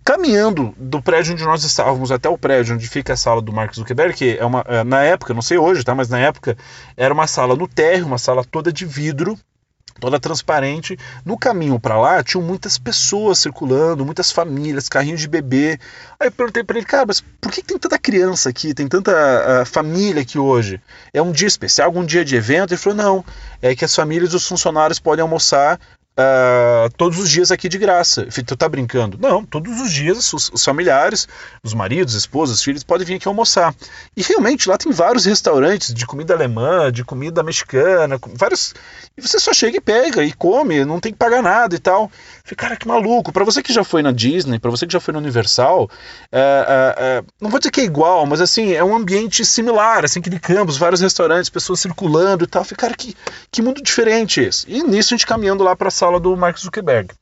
caminhando 0.04 0.74
do 0.76 1.02
prédio 1.02 1.34
onde 1.34 1.44
nós 1.44 1.64
estávamos 1.64 2.12
até 2.12 2.28
o 2.28 2.38
prédio 2.38 2.76
onde 2.76 2.88
fica 2.88 3.14
a 3.14 3.18
sala 3.18 3.42
do 3.42 3.54
Mark 3.54 3.74
Zuckerberg, 3.74 4.14
que 4.16 4.38
é 4.38 4.46
uma, 4.46 4.66
é, 4.68 4.84
na 4.84 5.04
época, 5.04 5.34
não 5.34 5.42
sei 5.42 5.58
hoje, 5.58 5.84
tá? 5.84 5.94
Mas 5.94 6.10
na 6.10 6.20
época 6.20 6.58
era 6.98 7.14
uma 7.14 7.28
sala 7.28 7.56
no 7.56 7.68
térreo, 7.68 8.08
uma 8.08 8.18
sala 8.18 8.44
toda 8.44 8.74
de 8.74 8.86
vidro 8.86 9.38
toda 10.00 10.20
transparente. 10.20 10.98
No 11.24 11.38
caminho 11.38 11.80
para 11.80 12.00
lá, 12.00 12.24
tinham 12.24 12.42
muitas 12.42 12.78
pessoas 12.78 13.40
circulando, 13.40 14.06
muitas 14.06 14.32
famílias, 14.32 14.90
carrinhos 14.90 15.22
de 15.22 15.28
bebê. 15.28 15.80
Aí 16.20 16.28
eu 16.28 16.32
perguntei 16.32 16.64
para 16.64 16.78
ele, 16.78 16.86
cara, 16.86 17.06
mas 17.08 17.22
por 17.40 17.52
que 17.52 17.62
tem 17.62 17.78
tanta 17.78 18.00
criança 18.00 18.50
aqui, 18.50 18.74
tem 18.74 18.88
tanta 18.88 19.12
uh, 19.12 19.66
família 19.66 20.22
aqui 20.22 20.40
hoje? 20.40 20.82
É 21.14 21.22
um 21.22 21.32
dia 21.32 21.48
especial, 21.48 21.88
algum 21.88 22.06
dia 22.06 22.26
de 22.26 22.36
evento? 22.36 22.74
Ele 22.74 22.80
falou, 22.80 22.98
não, 22.98 23.26
é 23.62 23.76
que 23.76 23.86
as 23.86 23.94
famílias 23.94 24.34
e 24.34 24.36
os 24.36 24.48
funcionários 24.48 25.00
podem 25.00 25.22
almoçar 25.22 25.80
uh, 26.20 26.90
todos 26.98 27.18
os 27.18 27.30
dias 27.30 27.52
aqui 27.52 27.70
de 27.70 27.78
graça. 27.78 28.28
Tu 28.46 28.58
tá 28.58 28.68
brincando? 28.68 29.18
Não, 29.20 29.44
todos 29.44 29.80
os 29.80 29.92
dias 29.92 30.34
os, 30.34 30.52
os, 30.54 30.64
familiares, 30.64 31.28
os 31.64 31.74
maridos, 31.74 32.14
esposas, 32.14 32.62
filhos 32.62 32.84
podem 32.84 33.06
vir 33.08 33.16
aqui 33.16 33.28
almoçar. 33.28 33.74
E 34.16 34.22
realmente 34.22 34.68
lá 34.68 34.78
tem 34.78 34.92
vários 34.92 35.26
restaurantes 35.26 35.94
de 35.94 36.06
comida 36.06 36.34
alemã, 36.34 36.92
de 36.92 37.04
comida 37.04 37.42
mexicana, 37.42 38.20
vários. 38.36 38.74
E 39.18 39.22
você 39.22 39.40
só 39.40 39.54
chega 39.54 39.78
e 39.78 39.82
pega 39.82 40.24
e 40.24 40.34
come, 40.34 40.84
não 40.84 41.00
tem 41.00 41.12
que 41.12 41.18
pagar 41.18 41.42
nada 41.42 41.76
e 41.76 41.80
tal. 41.80 42.12
Falei, 42.44 42.56
cara, 42.58 42.76
que 42.76 42.88
maluco. 42.88 43.32
Para 43.32 43.46
você 43.46 43.62
que 43.62 43.72
já 43.72 43.84
foi 43.84 44.02
na 44.02 44.12
Disney, 44.12 44.60
para 44.60 44.72
você 44.72 44.86
que 44.86 44.94
já 44.94 45.00
foi 45.00 45.14
na 45.14 45.20
Universal, 45.20 45.90
é, 46.32 46.40
é, 46.40 47.04
é, 47.04 47.24
não 47.40 47.50
vou 47.50 47.60
dizer 47.60 47.72
que 47.72 47.82
é 47.82 47.84
igual, 47.84 48.26
mas 48.26 48.42
assim, 48.42 48.74
é 48.74 48.84
um 48.84 48.96
ambiente 48.96 49.46
similar, 49.46 50.06
assim, 50.06 50.22
que 50.22 50.30
de 50.30 50.40
campos, 50.40 50.78
vários 50.78 51.02
restaurantes, 51.02 51.50
pessoas 51.50 51.80
circulando 51.80 52.44
e 52.44 52.48
tal. 52.48 52.64
Falei, 52.64 52.78
cara, 52.78 52.94
que, 52.94 53.16
que 53.52 53.62
mundo 53.62 53.82
diferente 53.82 54.42
esse. 54.42 54.66
E 54.70 54.84
nisso 54.84 55.14
a 55.14 55.18
gente 55.18 55.28
caminhando 55.28 55.64
lá 55.64 55.76
para 55.76 55.92
sala 55.92 56.09
do 56.18 56.38
Mark 56.38 56.58
Zuckerberg. 56.58 57.14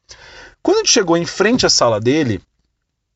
Quando 0.61 0.77
a 0.77 0.79
gente 0.81 0.91
chegou 0.91 1.17
em 1.17 1.25
frente 1.25 1.65
à 1.65 1.69
sala 1.69 1.99
dele, 1.99 2.39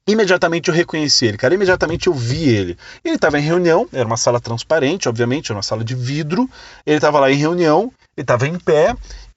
imediatamente 0.07 0.69
eu 0.69 0.73
reconheci 0.73 1.27
ele, 1.27 1.37
cara. 1.37 1.53
Imediatamente 1.53 2.07
eu 2.07 2.13
vi 2.13 2.49
ele. 2.49 2.75
Ele 3.03 3.15
estava 3.15 3.37
em 3.37 3.43
reunião, 3.43 3.87
era 3.93 4.07
uma 4.07 4.17
sala 4.17 4.39
transparente, 4.39 5.07
obviamente, 5.07 5.51
era 5.51 5.57
uma 5.57 5.63
sala 5.63 5.83
de 5.83 5.93
vidro. 5.93 6.49
Ele 6.85 6.97
estava 6.97 7.19
lá 7.19 7.31
em 7.31 7.35
reunião, 7.35 7.91
ele 8.17 8.23
estava 8.23 8.47
em 8.47 8.57
pé 8.57 8.95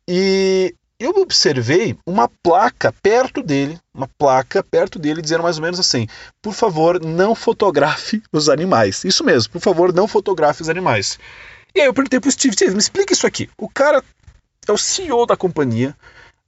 e 0.09 0.75
eu 0.99 1.11
observei 1.17 1.97
uma 2.07 2.29
placa 2.43 2.93
perto 3.03 3.43
dele, 3.43 3.79
uma 3.93 4.09
placa 4.19 4.63
perto 4.63 4.99
dele 4.99 5.21
dizendo 5.21 5.43
mais 5.43 5.57
ou 5.57 5.63
menos 5.63 5.81
assim: 5.81 6.07
por 6.41 6.55
favor, 6.55 7.03
não 7.03 7.35
fotografe 7.35 8.23
os 8.33 8.49
animais. 8.49 9.05
Isso 9.05 9.25
mesmo, 9.25 9.53
por 9.53 9.61
favor, 9.61 9.93
não 9.93 10.09
fotografe 10.09 10.63
os 10.63 10.69
animais. 10.69 11.19
E 11.75 11.81
aí 11.81 11.87
eu 11.87 11.95
perguntei 11.95 12.21
pro 12.21 12.31
Steve, 12.31 12.55
Steve, 12.55 12.73
me 12.73 12.79
explica 12.79 13.13
isso 13.13 13.27
aqui. 13.27 13.51
O 13.59 13.69
cara 13.69 14.03
é 14.67 14.73
o 14.73 14.79
CEO 14.79 15.27
da 15.27 15.37
companhia, 15.37 15.95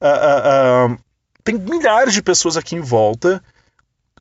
uh, 0.01 0.99
tem 1.45 1.57
milhares 1.57 2.15
de 2.15 2.23
pessoas 2.23 2.57
aqui 2.57 2.75
em 2.75 2.81
volta. 2.81 3.43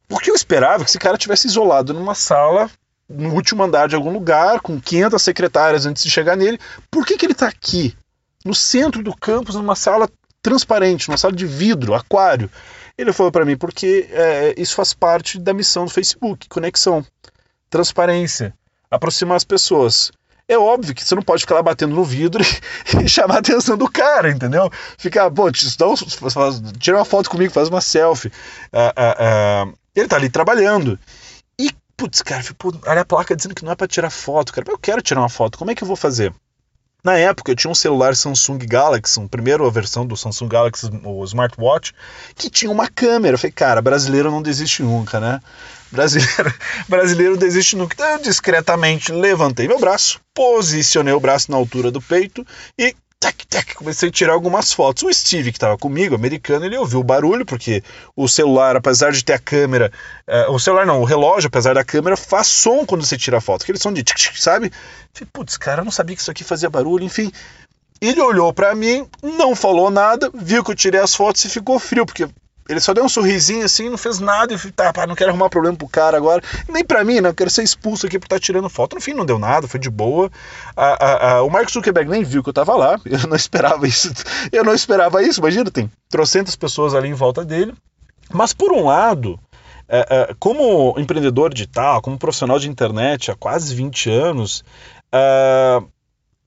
O 0.09 0.19
que 0.19 0.29
eu 0.29 0.35
esperava 0.35 0.83
que 0.83 0.89
esse 0.89 0.99
cara 0.99 1.17
tivesse 1.17 1.47
isolado 1.47 1.93
numa 1.93 2.15
sala 2.15 2.69
no 3.07 3.33
último 3.33 3.63
andar 3.63 3.87
de 3.87 3.95
algum 3.95 4.11
lugar, 4.11 4.61
com 4.61 4.79
500 4.81 5.21
secretárias 5.21 5.85
antes 5.85 6.03
de 6.03 6.09
chegar 6.09 6.35
nele. 6.35 6.59
Por 6.89 7.05
que, 7.05 7.17
que 7.17 7.25
ele 7.25 7.33
está 7.33 7.47
aqui? 7.47 7.95
no 8.45 8.53
centro 8.53 9.01
do 9.01 9.13
campus, 9.17 9.55
numa 9.55 9.75
sala 9.75 10.07
transparente, 10.41 11.09
numa 11.09 11.17
sala 11.17 11.33
de 11.33 11.47
vidro, 11.47 11.95
aquário. 11.95 12.49
Ele 12.95 13.11
falou 13.11 13.31
para 13.31 13.43
mim, 13.43 13.57
porque 13.57 14.07
é, 14.11 14.53
isso 14.55 14.75
faz 14.75 14.93
parte 14.93 15.39
da 15.39 15.51
missão 15.51 15.85
do 15.85 15.91
Facebook, 15.91 16.47
conexão, 16.47 17.03
transparência, 17.69 18.53
aproximar 18.89 19.35
as 19.35 19.43
pessoas. 19.43 20.11
É 20.47 20.57
óbvio 20.57 20.93
que 20.93 21.03
você 21.03 21.15
não 21.15 21.23
pode 21.23 21.41
ficar 21.41 21.55
lá 21.55 21.63
batendo 21.63 21.95
no 21.95 22.03
vidro 22.03 22.43
e, 23.03 23.09
chamar 23.09 23.35
a 23.35 23.39
atenção 23.39 23.75
do 23.75 23.89
cara, 23.89 24.29
entendeu? 24.29 24.69
Ficar, 24.97 25.31
pô, 25.31 25.51
tira 25.51 26.97
uma 26.97 27.05
foto 27.05 27.29
comigo, 27.29 27.51
faz 27.51 27.67
uma 27.67 27.81
selfie. 27.81 28.31
Ah, 28.71 28.93
ah, 28.95 29.15
ah, 29.19 29.73
ele 29.95 30.07
tá 30.07 30.17
ali 30.17 30.29
trabalhando. 30.29 30.99
E, 31.59 31.71
putz, 31.97 32.21
cara, 32.21 32.43
olha 32.85 33.01
a 33.01 33.05
placa 33.05 33.35
dizendo 33.35 33.55
que 33.55 33.65
não 33.65 33.71
é 33.71 33.75
para 33.75 33.87
tirar 33.87 34.11
foto, 34.11 34.53
cara. 34.53 34.69
Eu 34.69 34.77
quero 34.77 35.01
tirar 35.01 35.21
uma 35.21 35.29
foto, 35.29 35.57
como 35.57 35.71
é 35.71 35.75
que 35.75 35.83
eu 35.83 35.87
vou 35.87 35.95
fazer? 35.95 36.31
Na 37.05 37.19
época 37.19 37.51
eu 37.51 37.55
tinha 37.55 37.69
um 37.69 37.75
celular 37.75 38.15
Samsung 38.15 38.57
Galaxy, 38.65 39.21
a 39.21 39.27
primeira 39.27 39.69
versão 39.69 40.07
do 40.07 40.17
Samsung 40.17 40.47
Galaxy, 40.47 40.89
o 41.03 41.23
smartwatch, 41.23 41.93
que 42.33 42.49
tinha 42.49 42.71
uma 42.71 42.87
câmera. 42.87 43.35
Eu 43.35 43.37
falei, 43.37 43.51
cara, 43.51 43.79
brasileiro 43.79 44.31
não 44.31 44.41
desiste 44.41 44.81
nunca, 44.81 45.19
né? 45.19 45.39
Brasileiro, 45.91 46.51
brasileiro 46.89 47.37
desiste 47.37 47.75
nunca. 47.75 47.93
Então 47.93 48.09
eu 48.09 48.23
discretamente 48.23 49.11
levantei 49.11 49.67
meu 49.67 49.79
braço, 49.79 50.19
posicionei 50.33 51.13
o 51.13 51.19
braço 51.19 51.51
na 51.51 51.57
altura 51.57 51.91
do 51.91 52.01
peito 52.01 52.43
e 52.75 52.95
tac, 53.25 53.47
tac, 53.47 53.75
comecei 53.75 54.09
a 54.09 54.11
tirar 54.11 54.33
algumas 54.33 54.71
fotos. 54.71 55.01
O 55.03 55.11
Steve, 55.11 55.51
que 55.51 55.57
estava 55.57 55.77
comigo, 55.77 56.13
americano, 56.13 56.65
ele 56.65 56.77
ouviu 56.77 56.99
o 56.99 57.03
barulho, 57.03 57.45
porque 57.45 57.83
o 58.15 58.27
celular, 58.27 58.75
apesar 58.75 59.11
de 59.11 59.23
ter 59.23 59.33
a 59.33 59.39
câmera. 59.39 59.91
Uh, 60.27 60.51
o 60.51 60.59
celular 60.59 60.85
não, 60.85 61.01
o 61.01 61.05
relógio, 61.05 61.47
apesar 61.47 61.73
da 61.73 61.83
câmera, 61.83 62.15
faz 62.15 62.47
som 62.47 62.85
quando 62.85 63.03
você 63.03 63.17
tira 63.17 63.37
a 63.37 63.41
foto. 63.41 63.63
Aquele 63.63 63.79
som 63.79 63.91
de 63.91 64.03
tic, 64.03 64.17
tic, 64.17 64.37
sabe? 64.37 64.71
Falei, 65.11 65.29
putz, 65.33 65.57
cara, 65.57 65.81
eu 65.81 65.85
não 65.85 65.91
sabia 65.91 66.15
que 66.15 66.21
isso 66.21 66.29
aqui 66.29 66.43
fazia 66.43 66.69
barulho, 66.69 67.03
enfim. 67.03 67.31
Ele 67.99 68.21
olhou 68.21 68.53
para 68.53 68.75
mim, 68.75 69.07
não 69.23 69.55
falou 69.55 69.89
nada, 69.89 70.29
viu 70.33 70.63
que 70.63 70.71
eu 70.71 70.75
tirei 70.75 70.99
as 70.99 71.15
fotos 71.15 71.43
e 71.45 71.49
ficou 71.49 71.79
frio, 71.79 72.05
porque 72.05 72.27
ele 72.67 72.79
só 72.79 72.93
deu 72.93 73.03
um 73.03 73.09
sorrisinho 73.09 73.63
assim, 73.63 73.89
não 73.89 73.97
fez 73.97 74.19
nada. 74.19 74.53
E 74.53 74.71
tá, 74.71 74.91
pá, 74.91 75.05
não 75.05 75.13
quero 75.15 75.29
arrumar 75.29 75.49
problema 75.49 75.77
pro 75.77 75.87
cara 75.87 76.17
agora. 76.17 76.41
Nem 76.67 76.83
pra 76.83 77.03
mim, 77.03 77.21
né? 77.21 77.29
Eu 77.29 77.33
quero 77.33 77.49
ser 77.49 77.63
expulso 77.63 78.07
aqui 78.07 78.17
por 78.17 78.25
estar 78.25 78.37
tá 78.37 78.39
tirando 78.39 78.69
foto. 78.69 78.95
No 78.95 79.01
fim, 79.01 79.13
não 79.13 79.25
deu 79.25 79.37
nada, 79.37 79.67
foi 79.67 79.79
de 79.79 79.89
boa. 79.89 80.31
A, 80.75 80.85
a, 81.05 81.31
a, 81.33 81.43
o 81.43 81.49
Mark 81.49 81.69
Zuckerberg 81.69 82.09
nem 82.09 82.23
viu 82.23 82.41
que 82.41 82.49
eu 82.49 82.53
tava 82.53 82.75
lá. 82.75 82.99
Eu 83.05 83.27
não 83.27 83.35
esperava 83.35 83.87
isso. 83.87 84.11
Eu 84.51 84.63
não 84.63 84.73
esperava 84.73 85.21
isso. 85.21 85.39
Imagina, 85.39 85.69
tem 85.69 85.91
trocentas 86.09 86.55
pessoas 86.55 86.95
ali 86.95 87.07
em 87.07 87.13
volta 87.13 87.45
dele. 87.45 87.73
Mas 88.33 88.51
por 88.51 88.71
um 88.71 88.85
lado, 88.85 89.39
é, 89.87 90.05
é, 90.09 90.35
como 90.39 90.95
empreendedor 90.97 91.53
digital, 91.53 92.01
como 92.01 92.17
profissional 92.17 92.57
de 92.57 92.67
internet 92.67 93.29
há 93.29 93.35
quase 93.35 93.75
20 93.75 94.09
anos, 94.09 94.63
é, 95.11 95.81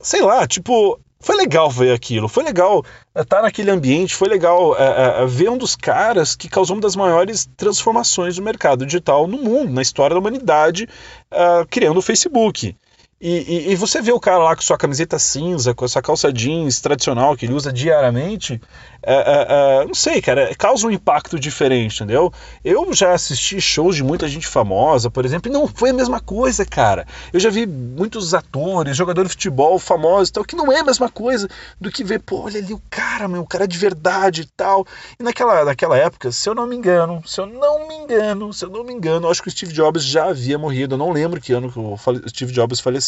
sei 0.01 0.23
lá, 0.23 0.47
tipo, 0.47 0.99
foi 1.21 1.37
legal 1.37 1.69
ver 1.71 1.93
aquilo, 1.93 2.29
foi 2.29 2.45
legal 2.45 2.85
estar 3.15 3.43
naquele 3.43 3.71
ambiente, 3.71 4.15
foi 4.15 4.29
legal 4.29 4.77
é, 4.79 5.23
é, 5.23 5.27
ver 5.27 5.51
um 5.51 5.59
dos 5.59 5.75
caras 5.75 6.37
que 6.37 6.49
causou 6.49 6.77
uma 6.77 6.83
das 6.83 6.95
maiores 6.95 7.49
transformações 7.57 8.37
do 8.37 8.43
mercado 8.43 8.87
digital 8.87 9.27
no 9.27 9.39
mundo, 9.39 9.73
na 9.73 9.83
história 9.83 10.15
da 10.15 10.21
humanidade, 10.21 10.89
é, 11.31 11.67
criando 11.69 11.99
o 11.99 12.03
Facebook. 12.03 12.77
E, 13.21 13.71
e, 13.71 13.73
e, 13.73 13.75
você 13.75 14.01
vê 14.01 14.13
o 14.13 14.21
cara 14.21 14.39
lá 14.39 14.55
com 14.55 14.63
sua 14.63 14.79
camiseta 14.79 15.19
cinza, 15.19 15.75
com 15.75 15.85
essa 15.85 16.01
calça 16.01 16.33
jeans 16.33 16.81
tradicional 16.81 17.37
que 17.37 17.47
ele 17.47 17.53
usa 17.53 17.73
diariamente, 17.73 18.61
é, 19.03 19.13
é, 19.13 19.47
é, 19.83 19.85
não 19.85 19.95
sei, 19.95 20.23
cara, 20.23 20.55
causa 20.57 20.87
um 20.87 20.91
impacto 20.91 21.39
diferente, 21.39 21.97
entendeu? 21.97 22.33
Eu 22.65 22.93
já 22.95 23.13
assisti 23.13 23.61
shows 23.61 23.97
de 23.97 24.05
muita 24.05 24.29
gente 24.29 24.47
famosa, 24.47 25.11
por 25.11 25.25
exemplo, 25.25 25.51
e 25.51 25.53
não 25.53 25.67
foi 25.67 25.91
a 25.91 25.93
mesma 25.93 26.21
coisa, 26.21 26.65
cara. 26.65 27.09
Eu 27.33 27.41
já 27.41 27.51
vi 27.51 27.67
muitos 27.67 28.35
atores, 28.35 28.97
jogadores 28.97 29.31
de 29.31 29.35
futebol 29.35 29.81
famosos 29.81 30.29
e 30.29 30.33
tal, 30.35 30.45
que 30.45 30.55
não 30.55 30.71
é 30.73 30.79
a 30.79 30.85
mesma 30.85 31.09
coisa 31.09 31.49
do 31.81 31.91
que 31.91 32.05
ver, 32.05 32.21
pô, 32.21 32.43
olha 32.43 32.61
ali 32.61 32.73
o 32.73 32.83
cara, 32.89 33.27
meu, 33.27 33.43
o 33.43 33.47
cara 33.47 33.65
é 33.65 33.67
de 33.67 33.79
verdade 33.79 34.43
e 34.43 34.47
tal. 34.57 34.87
E 35.19 35.25
naquela, 35.25 35.65
naquela 35.65 35.97
época, 35.97 36.31
se 36.31 36.49
eu 36.49 36.55
não 36.55 36.69
me 36.69 36.77
engano, 36.77 37.21
se 37.27 37.41
eu 37.41 37.47
não 37.47 37.89
me 37.89 37.97
engano, 37.97 38.53
se 38.53 38.65
eu 38.65 38.71
não 38.71 38.85
me 38.85 38.93
engano, 38.93 39.29
acho 39.29 39.43
que 39.43 39.49
o 39.49 39.51
Steve 39.51 39.73
Jobs 39.73 40.05
já 40.05 40.27
havia 40.27 40.57
morrido, 40.57 40.95
eu 40.95 40.99
não 40.99 41.11
lembro 41.11 41.41
que 41.41 41.53
ano 41.53 41.73
que 41.73 41.81
o 41.81 41.97
Steve 42.29 42.53
Jobs 42.53 42.79
faleceu. 42.79 43.08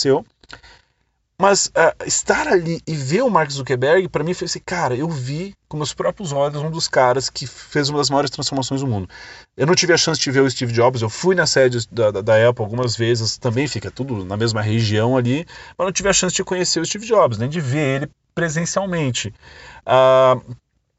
Mas 1.41 1.69
uh, 1.69 2.05
estar 2.05 2.47
ali 2.47 2.83
e 2.87 2.95
ver 2.95 3.23
o 3.23 3.31
Mark 3.31 3.51
Zuckerberg, 3.51 4.11
para 4.11 4.23
mim, 4.23 4.35
foi 4.35 4.45
assim, 4.45 4.61
cara, 4.61 4.95
eu 4.95 5.09
vi 5.09 5.55
com 5.69 5.79
meus 5.79 5.95
próprios 5.95 6.33
olhos 6.33 6.61
um 6.61 6.71
dos 6.71 6.87
caras 6.87 7.31
que 7.31 7.47
fez 7.47 7.89
uma 7.89 7.97
das 7.97 8.11
maiores 8.11 8.31
transformações 8.31 8.83
do 8.83 8.87
mundo. 8.87 9.09
Eu 9.57 9.67
não 9.67 9.75
tive 9.75 9.95
a 9.95 9.97
chance 9.97 10.21
de 10.21 10.31
ver 10.31 10.41
o 10.41 10.51
Steve 10.51 10.71
Jobs, 10.71 11.01
eu 11.01 11.09
fui 11.09 11.35
na 11.35 11.47
sede 11.47 11.79
da, 11.91 12.11
da, 12.11 12.21
da 12.21 12.49
Apple 12.49 12.63
algumas 12.63 12.95
vezes, 12.95 13.39
também 13.39 13.67
fica 13.67 13.91
tudo 13.91 14.23
na 14.23 14.37
mesma 14.37 14.61
região 14.61 15.17
ali, 15.17 15.47
mas 15.79 15.87
não 15.87 15.93
tive 15.93 16.11
a 16.11 16.13
chance 16.13 16.37
de 16.37 16.45
conhecer 16.45 16.79
o 16.79 16.85
Steve 16.85 17.07
Jobs, 17.07 17.39
nem 17.39 17.49
de 17.49 17.59
ver 17.59 18.03
ele 18.03 18.11
presencialmente. 18.35 19.33
Uh, 19.87 20.55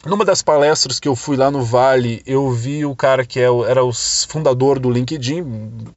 numa 0.06 0.26
das 0.26 0.42
palestras 0.42 1.00
que 1.00 1.08
eu 1.08 1.16
fui 1.16 1.38
lá 1.38 1.52
no 1.52 1.64
Vale, 1.64 2.22
eu 2.26 2.50
vi 2.52 2.86
o 2.86 2.96
cara 2.96 3.26
que 3.26 3.40
é, 3.40 3.46
era 3.68 3.84
o 3.84 3.94
fundador 3.94 4.80
do 4.80 4.90
LinkedIn, 4.90 5.44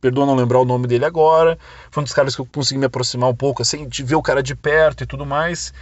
perdoa 0.01 0.27
não 0.27 0.35
lembrar 0.35 0.61
o 0.61 0.65
nome 0.65 0.87
dele 0.87 1.05
agora, 1.05 1.59
foi 1.91 2.03
um 2.03 2.05
dos 2.05 2.13
caras 2.13 2.35
que 2.35 2.41
eu 2.41 2.47
consegui 2.47 2.79
me 2.79 2.87
aproximar 2.87 3.31
um 3.31 3.35
pouco, 3.35 3.63
assim, 3.63 3.89
de 3.89 4.03
ver 4.03 4.17
o 4.17 4.23
cara 4.23 4.43
de 4.43 4.55
perto 4.55 5.05
e 5.05 5.07
tudo 5.07 5.25
mais. 5.25 5.73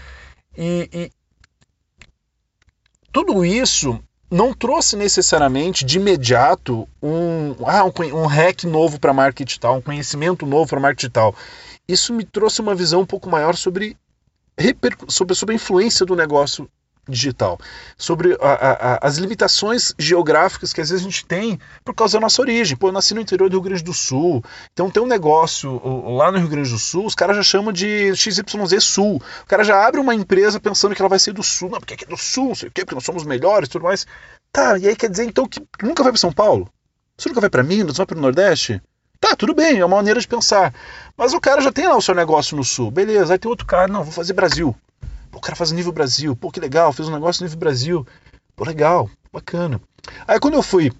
E, 0.56 0.88
e 0.92 1.10
tudo 3.12 3.44
isso 3.44 3.98
não 4.30 4.54
trouxe 4.54 4.96
necessariamente 4.96 5.84
de 5.84 5.98
imediato 5.98 6.88
um, 7.02 7.54
ah, 7.66 7.84
um, 7.84 8.22
um 8.22 8.26
hack 8.26 8.64
novo 8.64 8.98
para 8.98 9.12
marketing 9.12 9.44
digital, 9.44 9.76
um 9.76 9.82
conhecimento 9.82 10.46
novo 10.46 10.70
para 10.70 10.80
marketing 10.80 11.06
digital. 11.06 11.34
Isso 11.88 12.14
me 12.14 12.24
trouxe 12.24 12.60
uma 12.60 12.74
visão 12.74 13.00
um 13.00 13.06
pouco 13.06 13.28
maior 13.28 13.56
sobre, 13.56 13.96
sobre, 15.08 15.34
sobre 15.34 15.54
a 15.54 15.56
influência 15.56 16.06
do 16.06 16.14
negócio 16.14 16.70
digital, 17.08 17.58
sobre 17.96 18.36
a, 18.40 18.52
a, 18.52 19.06
as 19.06 19.16
limitações 19.16 19.92
geográficas 19.98 20.72
que 20.72 20.80
às 20.80 20.88
vezes 20.88 21.04
a 21.04 21.08
gente 21.08 21.26
tem 21.26 21.58
por 21.84 21.94
causa 21.94 22.16
da 22.16 22.20
nossa 22.20 22.40
origem. 22.40 22.76
Pô, 22.76 22.88
eu 22.88 22.92
nasci 22.92 23.12
no 23.12 23.20
interior 23.20 23.50
do 23.50 23.56
Rio 23.56 23.62
Grande 23.62 23.82
do 23.82 23.92
Sul, 23.92 24.42
então 24.72 24.88
tem 24.88 25.02
um 25.02 25.06
negócio 25.06 25.80
lá 26.16 26.30
no 26.30 26.38
Rio 26.38 26.48
Grande 26.48 26.70
do 26.70 26.78
Sul, 26.78 27.04
os 27.04 27.14
caras 27.14 27.36
já 27.36 27.42
chamam 27.42 27.72
de 27.72 28.14
XYZ 28.14 28.42
Sul. 28.80 29.20
O 29.42 29.46
cara 29.46 29.64
já 29.64 29.84
abre 29.84 30.00
uma 30.00 30.14
empresa 30.14 30.60
pensando 30.60 30.94
que 30.94 31.02
ela 31.02 31.08
vai 31.08 31.18
ser 31.18 31.32
do 31.32 31.42
Sul, 31.42 31.70
não, 31.70 31.80
porque 31.80 31.94
aqui 31.94 32.04
é 32.04 32.08
do 32.08 32.16
Sul, 32.16 32.48
não 32.48 32.54
sei 32.54 32.68
o 32.68 32.72
quê, 32.72 32.84
porque 32.84 32.94
nós 32.94 33.04
somos 33.04 33.24
melhores 33.24 33.68
tudo 33.68 33.82
mais. 33.82 34.06
Tá, 34.52 34.78
e 34.78 34.86
aí 34.86 34.94
quer 34.94 35.10
dizer 35.10 35.24
então 35.24 35.46
que 35.48 35.60
nunca 35.82 36.04
vai 36.04 36.12
para 36.12 36.20
São 36.20 36.32
Paulo? 36.32 36.68
Você 37.18 37.28
nunca 37.28 37.40
vai 37.40 37.50
para 37.50 37.64
Minas, 37.64 37.96
vai 37.96 38.06
para 38.06 38.16
o 38.16 38.20
Nordeste? 38.20 38.80
Tá, 39.18 39.34
tudo 39.34 39.54
bem, 39.54 39.78
é 39.78 39.84
uma 39.84 39.96
maneira 39.96 40.20
de 40.20 40.28
pensar. 40.28 40.72
Mas 41.16 41.32
o 41.32 41.40
cara 41.40 41.60
já 41.60 41.72
tem 41.72 41.88
lá 41.88 41.96
o 41.96 42.02
seu 42.02 42.14
negócio 42.14 42.56
no 42.56 42.62
Sul, 42.62 42.92
beleza, 42.92 43.32
aí 43.32 43.38
tem 43.38 43.50
outro 43.50 43.66
cara, 43.66 43.88
não, 43.88 44.04
vou 44.04 44.12
fazer 44.12 44.34
Brasil. 44.34 44.76
O 45.32 45.40
cara 45.40 45.56
faz 45.56 45.72
nível 45.72 45.92
Brasil. 45.92 46.36
Pô, 46.36 46.50
que 46.50 46.60
legal, 46.60 46.92
fez 46.92 47.08
um 47.08 47.12
negócio 47.12 47.42
nível 47.42 47.58
Brasil. 47.58 48.06
Pô, 48.54 48.64
legal, 48.64 49.08
bacana. 49.32 49.80
Aí 50.26 50.38
quando 50.38 50.54
eu 50.54 50.62
fui 50.62 50.92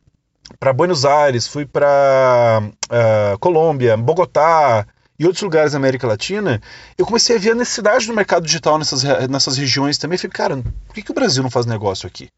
para 0.58 0.72
Buenos 0.72 1.04
Aires, 1.04 1.46
fui 1.46 1.66
para 1.66 2.62
uh, 2.62 2.72
ah, 2.90 3.36
Colômbia, 3.40 3.96
Bogotá 3.96 4.86
e 5.18 5.26
outros 5.26 5.42
lugares 5.42 5.72
da 5.72 5.78
América 5.78 6.06
Latina, 6.06 6.60
eu 6.98 7.06
comecei 7.06 7.36
a 7.36 7.38
ver 7.38 7.52
a 7.52 7.54
necessidade 7.54 8.06
do 8.06 8.14
mercado 8.14 8.44
digital 8.44 8.78
nessas, 8.78 9.02
nessas 9.28 9.56
regiões 9.56 9.98
também. 9.98 10.18
falei, 10.18 10.32
cara, 10.32 10.56
por 10.56 10.94
que, 10.94 11.02
que 11.02 11.10
o 11.10 11.14
Brasil 11.14 11.42
não 11.42 11.50
faz 11.50 11.66
negócio 11.66 12.06
aqui? 12.06 12.28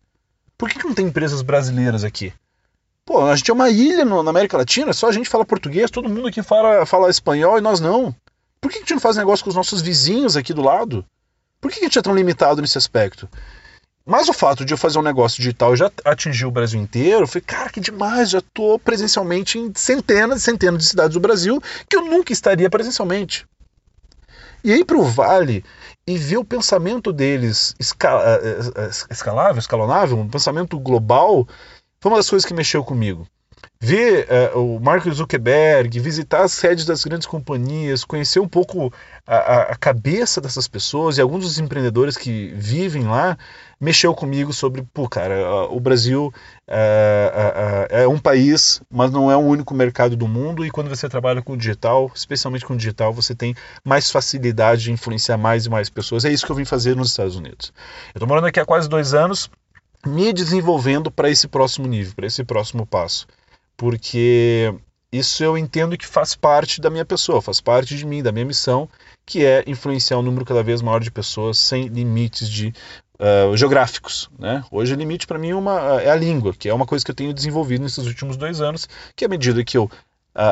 Por 0.59 0.69
que, 0.69 0.79
que 0.79 0.87
não 0.87 0.95
tem 0.95 1.07
empresas 1.07 1.43
brasileiras 1.43 2.05
aqui? 2.05 2.33
Pô, 3.05 3.27
a 3.27 3.37
gente 3.37 3.51
é 3.51 3.55
uma 3.55 3.71
ilha 3.71 4.05
no, 4.05 4.23
na 4.23 4.31
América 4.31 4.57
Latina, 4.57 4.93
só 4.93 5.09
a 5.09 5.13
gente 5.13 5.29
fala 5.29 5.45
português, 5.45 5.91
todo 5.91 6.09
mundo 6.09 6.29
aqui 6.29 6.43
fala, 6.43 6.87
fala 6.87 7.11
espanhol 7.11 7.59
e 7.59 7.61
nós 7.61 7.81
não. 7.81 8.15
Por 8.61 8.71
que, 8.71 8.79
que 8.79 8.79
a 8.79 8.81
gente 8.81 8.95
não 8.95 9.01
faz 9.01 9.17
negócio 9.17 9.45
com 9.45 9.51
os 9.51 9.57
nossos 9.57 9.83
vizinhos 9.83 10.37
aqui 10.37 10.55
do 10.55 10.63
lado? 10.63 11.05
Por 11.65 11.71
que 11.71 11.81
a 11.81 11.85
gente 11.85 11.99
é 11.99 12.03
tão 12.03 12.15
limitado 12.15 12.61
nesse 12.61 12.77
aspecto? 12.77 13.27
Mas 14.05 14.29
o 14.29 14.35
fato 14.35 14.67
de 14.67 14.75
eu 14.75 14.77
fazer 14.77 14.99
um 14.99 15.03
negócio 15.03 15.39
digital 15.39 15.75
já 15.75 15.91
atingiu 16.05 16.49
o 16.49 16.51
Brasil 16.51 16.79
inteiro, 16.79 17.23
eu 17.23 17.27
falei, 17.27 17.41
cara, 17.41 17.71
que 17.71 17.81
demais, 17.81 18.29
já 18.29 18.41
estou 18.41 18.79
presencialmente 18.79 19.59
em 19.59 19.73
centenas 19.75 20.43
e 20.43 20.45
centenas 20.45 20.83
de 20.83 20.89
cidades 20.91 21.15
do 21.15 21.21
Brasil 21.21 21.59
que 21.89 21.97
eu 21.97 22.05
nunca 22.05 22.35
estaria 22.35 22.69
presencialmente. 22.69 23.47
E 24.63 24.75
aí 24.75 24.85
para 24.85 24.99
o 24.99 25.05
Vale 25.05 25.65
e 26.07 26.19
ver 26.19 26.37
o 26.37 26.45
pensamento 26.45 27.11
deles 27.11 27.75
eh, 27.81 28.61
eh, 28.77 28.91
escalável, 29.11 29.59
escalonável, 29.59 30.19
um 30.19 30.29
pensamento 30.29 30.79
global, 30.79 31.49
foi 31.99 32.13
uma 32.13 32.19
das 32.19 32.29
coisas 32.29 32.45
que 32.45 32.53
mexeu 32.53 32.85
comigo 32.85 33.27
ver 33.81 34.27
uh, 34.55 34.59
o 34.59 34.81
Mark 34.81 35.07
Zuckerberg, 35.09 36.01
visitar 36.01 36.43
as 36.43 36.53
sedes 36.53 36.87
das 36.87 37.05
grandes 37.05 37.27
companhias, 37.27 38.05
conhecer 38.05 38.41
um 38.41 38.49
pouco 38.49 38.93
a, 39.27 39.73
a, 39.73 39.77
cabeça 39.77 40.41
dessas 40.41 40.67
pessoas 40.67 41.19
e 41.19 41.21
alguns 41.21 41.45
dos 41.45 41.59
empreendedores 41.59 42.17
que 42.17 42.55
vivem 42.57 43.05
lá, 43.05 43.37
mexeu 43.81 44.15
comigo 44.15 44.53
sobre, 44.53 44.83
pô, 44.95 45.09
cara, 45.09 45.35
uh, 45.35 45.77
o 45.77 45.81
Brasil 45.81 46.33
uh, 46.69 47.87
é 47.91 48.09
um 48.09 48.19
país, 48.19 48.81
mas 48.91 49.11
não 49.11 49.31
é 49.31 49.37
o 49.37 49.41
único 49.41 49.75
mercado 49.75 50.17
do 50.17 50.27
mundo 50.27 50.65
e 50.65 50.71
quando 50.71 50.89
você 50.89 51.09
trabalha 51.09 51.43
com 51.43 51.53
o 51.53 51.57
digital, 51.57 52.11
especialmente 52.15 52.65
com 52.65 52.73
o 52.73 52.77
digital, 52.77 53.13
você 53.13 53.35
tem 53.35 53.55
mais 53.85 54.11
facilidade 54.11 54.85
de 54.85 54.93
influenciar 54.93 55.37
mais 55.37 55.67
e 55.67 55.71
mais 55.71 55.91
pessoas. 55.91 56.25
É 56.25 56.33
isso 56.33 56.47
que 56.47 56.53
eu 56.53 56.57
vim 56.57 56.65
fazer 56.65 56.97
nos 56.97 57.11
Estados 57.11 57.37
Unidos. 57.37 57.73
Eu 58.09 58.19
estou 58.19 58.29
morando 58.29 58.47
aqui 58.47 58.59
há 58.59 58.65
quase 58.65 58.89
dois 58.89 59.13
anos, 59.13 59.51
me 60.07 60.33
desenvolvendo 60.33 61.11
para 61.11 61.29
esse 61.29 61.49
próximo 61.49 61.87
nível, 61.87 62.15
para 62.15 62.27
esse 62.27 62.45
próximo 62.45 62.87
passo 62.87 63.27
porque 63.77 64.75
isso 65.13 65.45
eu 65.45 65.57
entendo 65.57 65.97
que 65.97 66.07
faz 66.07 66.35
parte 66.35 66.81
da 66.81 66.91
minha 66.91 67.05
pessoa, 67.05 67.41
faz 67.41 67.61
parte 67.61 67.97
de 67.97 68.05
mim, 68.05 68.23
da 68.23 68.33
minha 68.33 68.45
missão, 68.45 68.89
que 69.25 69.45
é 69.45 69.63
influenciar 69.67 70.19
um 70.19 70.23
número 70.23 70.45
cada 70.45 70.63
vez 70.63 70.83
maior 70.83 71.01
de 71.01 71.11
pessoas 71.11 71.59
sem 71.59 71.87
limites 71.87 72.49
de 72.49 72.75
uh, 73.19 73.57
geográficos. 73.57 74.29
Né? 74.39 74.65
Hoje 74.71 74.93
o 74.93 74.97
limite 74.97 75.27
para 75.27 75.39
mim 75.39 75.51
é, 75.51 75.55
uma, 75.55 76.03
é 76.03 76.11
a 76.11 76.17
língua, 76.17 76.53
que 76.53 76.69
é 76.69 76.75
uma 76.75 76.87
coisa 76.87 77.05
que 77.05 77.11
eu 77.11 77.15
tenho 77.15 77.33
desenvolvido 77.33 77.83
nesses 77.83 78.07
últimos 78.07 78.37
dois 78.37 78.61
anos, 78.61 78.89
que 79.15 79.25
à 79.25 79.29
medida 79.29 79.65
que 79.65 79.79
eu 79.79 79.91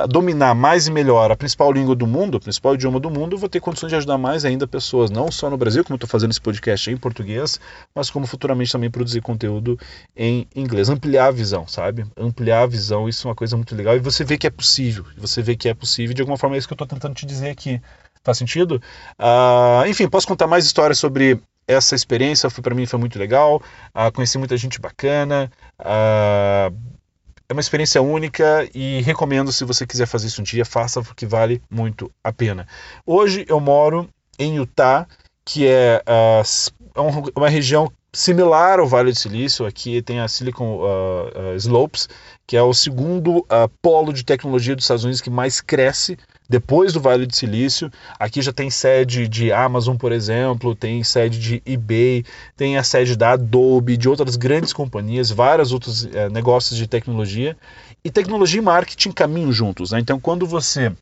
dominar 0.08 0.54
mais 0.54 0.86
e 0.86 0.92
melhor 0.92 1.30
a 1.30 1.36
principal 1.36 1.72
língua 1.72 1.94
do 1.94 2.06
mundo, 2.06 2.36
o 2.36 2.40
principal 2.40 2.74
idioma 2.74 3.00
do 3.00 3.10
mundo, 3.10 3.36
vou 3.36 3.48
ter 3.48 3.60
condições 3.60 3.90
de 3.90 3.96
ajudar 3.96 4.16
mais 4.16 4.44
ainda 4.44 4.66
pessoas, 4.66 5.10
não 5.10 5.30
só 5.30 5.50
no 5.50 5.56
Brasil, 5.56 5.82
como 5.84 5.96
estou 5.96 6.08
fazendo 6.08 6.30
esse 6.30 6.40
podcast 6.40 6.90
em 6.90 6.96
português, 6.96 7.58
mas 7.94 8.08
como 8.10 8.26
futuramente 8.26 8.70
também 8.70 8.90
produzir 8.90 9.20
conteúdo 9.20 9.78
em 10.16 10.46
inglês. 10.54 10.88
Ampliar 10.88 11.26
a 11.26 11.30
visão, 11.30 11.66
sabe? 11.66 12.06
Ampliar 12.16 12.62
a 12.62 12.66
visão, 12.66 13.08
isso 13.08 13.26
é 13.26 13.30
uma 13.30 13.34
coisa 13.34 13.56
muito 13.56 13.74
legal. 13.74 13.96
E 13.96 13.98
você 13.98 14.24
vê 14.24 14.38
que 14.38 14.46
é 14.46 14.50
possível. 14.50 15.04
Você 15.16 15.42
vê 15.42 15.56
que 15.56 15.68
é 15.68 15.74
possível. 15.74 16.14
De 16.14 16.22
alguma 16.22 16.38
forma 16.38 16.56
é 16.56 16.58
isso 16.58 16.68
que 16.68 16.72
eu 16.72 16.76
estou 16.76 16.86
tentando 16.86 17.14
te 17.14 17.26
dizer 17.26 17.50
aqui. 17.50 17.80
Faz 18.22 18.38
sentido? 18.38 18.80
Uh, 19.18 19.86
enfim, 19.88 20.08
posso 20.08 20.28
contar 20.28 20.46
mais 20.46 20.64
histórias 20.64 20.98
sobre 20.98 21.40
essa 21.66 21.94
experiência. 21.94 22.48
Para 22.50 22.74
mim 22.74 22.86
foi 22.86 22.98
muito 22.98 23.18
legal. 23.18 23.60
Uh, 23.94 24.12
conheci 24.12 24.38
muita 24.38 24.56
gente 24.56 24.80
bacana. 24.80 25.50
Uh, 25.80 26.76
é 27.52 27.54
uma 27.54 27.60
experiência 27.60 28.00
única 28.00 28.68
e 28.74 29.02
recomendo 29.02 29.52
se 29.52 29.64
você 29.64 29.86
quiser 29.86 30.06
fazer 30.06 30.26
isso 30.26 30.40
um 30.40 30.44
dia, 30.44 30.64
faça 30.64 31.02
porque 31.02 31.26
vale 31.26 31.62
muito 31.70 32.10
a 32.24 32.32
pena. 32.32 32.66
Hoje 33.06 33.44
eu 33.46 33.60
moro 33.60 34.08
em 34.38 34.56
Utah, 34.56 35.06
que 35.44 35.66
é 35.66 36.02
uh, 36.08 37.30
uma 37.36 37.50
região 37.50 37.92
similar 38.10 38.80
ao 38.80 38.86
Vale 38.86 39.12
do 39.12 39.18
Silício. 39.18 39.66
Aqui 39.66 40.00
tem 40.00 40.20
a 40.20 40.28
Silicon 40.28 40.78
uh, 40.78 41.52
uh, 41.52 41.56
Slopes, 41.56 42.08
que 42.46 42.56
é 42.56 42.62
o 42.62 42.72
segundo 42.72 43.46
polo 43.82 44.12
de 44.12 44.24
tecnologia 44.24 44.74
dos 44.74 44.84
Estados 44.84 45.04
Unidos 45.04 45.20
que 45.20 45.30
mais 45.30 45.60
cresce 45.60 46.16
depois 46.48 46.92
do 46.92 47.00
Vale 47.00 47.26
do 47.26 47.34
Silício. 47.34 47.90
Aqui 48.18 48.42
já 48.42 48.52
tem 48.52 48.70
sede 48.70 49.28
de 49.28 49.52
Amazon, 49.52 49.96
por 49.96 50.12
exemplo, 50.12 50.74
tem 50.74 51.02
sede 51.02 51.38
de 51.38 51.62
eBay, 51.64 52.24
tem 52.56 52.76
a 52.76 52.82
sede 52.82 53.16
da 53.16 53.32
Adobe, 53.32 53.96
de 53.96 54.08
outras 54.08 54.36
grandes 54.36 54.72
companhias, 54.72 55.30
vários 55.30 55.72
outros 55.72 56.04
é, 56.06 56.28
negócios 56.28 56.76
de 56.76 56.86
tecnologia. 56.86 57.56
E 58.04 58.10
tecnologia 58.10 58.58
e 58.58 58.64
marketing 58.64 59.12
caminham 59.12 59.52
juntos. 59.52 59.92
Né? 59.92 60.00
Então, 60.00 60.18
quando 60.18 60.46
você 60.46 60.92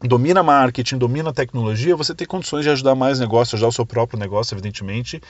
domina 0.00 0.42
marketing, 0.42 0.98
domina 0.98 1.32
tecnologia, 1.32 1.96
você 1.96 2.14
tem 2.14 2.26
condições 2.26 2.64
de 2.64 2.70
ajudar 2.70 2.94
mais 2.94 3.20
negócios, 3.20 3.54
ajudar 3.54 3.68
o 3.68 3.72
seu 3.72 3.86
próprio 3.86 4.18
negócio, 4.18 4.54
evidentemente. 4.54 5.20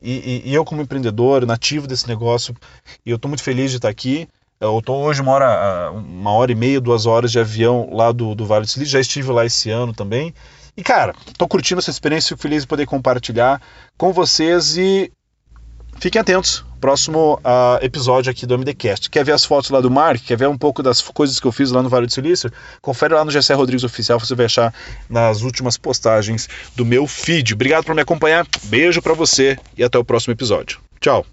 E, 0.00 0.42
e, 0.46 0.50
e 0.50 0.54
eu, 0.54 0.64
como 0.64 0.82
empreendedor, 0.82 1.46
nativo 1.46 1.86
desse 1.86 2.08
negócio, 2.08 2.54
eu 3.04 3.16
estou 3.16 3.28
muito 3.28 3.42
feliz 3.42 3.70
de 3.70 3.76
estar 3.78 3.88
aqui. 3.88 4.28
Eu 4.62 4.78
estou 4.78 5.02
hoje 5.02 5.20
uma 5.20 5.32
hora, 5.32 5.90
uma 5.90 6.30
hora 6.30 6.52
e 6.52 6.54
meia, 6.54 6.80
duas 6.80 7.04
horas 7.04 7.32
de 7.32 7.40
avião 7.40 7.88
lá 7.92 8.12
do, 8.12 8.32
do 8.32 8.46
Vale 8.46 8.64
do 8.64 8.70
Silício. 8.70 8.92
Já 8.92 9.00
estive 9.00 9.32
lá 9.32 9.44
esse 9.44 9.70
ano 9.70 9.92
também. 9.92 10.32
E, 10.76 10.84
cara, 10.84 11.16
estou 11.26 11.48
curtindo 11.48 11.80
essa 11.80 11.90
experiência, 11.90 12.28
fico 12.28 12.42
feliz 12.42 12.62
de 12.62 12.68
poder 12.68 12.86
compartilhar 12.86 13.60
com 13.98 14.12
vocês 14.12 14.76
e 14.76 15.10
fiquem 15.98 16.20
atentos. 16.20 16.64
Próximo 16.80 17.40
uh, 17.44 17.84
episódio 17.84 18.30
aqui 18.30 18.46
do 18.46 18.56
MDCast. 18.56 19.10
Quer 19.10 19.24
ver 19.24 19.32
as 19.32 19.44
fotos 19.44 19.70
lá 19.70 19.80
do 19.80 19.90
Mark? 19.90 20.22
Quer 20.22 20.36
ver 20.36 20.48
um 20.48 20.56
pouco 20.56 20.80
das 20.80 21.00
coisas 21.00 21.40
que 21.40 21.46
eu 21.46 21.52
fiz 21.52 21.72
lá 21.72 21.82
no 21.82 21.88
Vale 21.88 22.06
do 22.06 22.12
Silício? 22.12 22.48
Confere 22.80 23.14
lá 23.14 23.24
no 23.24 23.32
Gessé 23.32 23.54
Rodrigues 23.54 23.82
Oficial, 23.82 24.20
você 24.20 24.34
vai 24.36 24.46
achar 24.46 24.72
nas 25.10 25.42
últimas 25.42 25.76
postagens 25.76 26.48
do 26.76 26.86
meu 26.86 27.08
feed. 27.08 27.54
Obrigado 27.54 27.84
por 27.84 27.96
me 27.96 28.02
acompanhar, 28.02 28.46
beijo 28.62 29.02
para 29.02 29.12
você 29.12 29.58
e 29.76 29.82
até 29.82 29.98
o 29.98 30.04
próximo 30.04 30.32
episódio. 30.32 30.78
Tchau! 31.00 31.26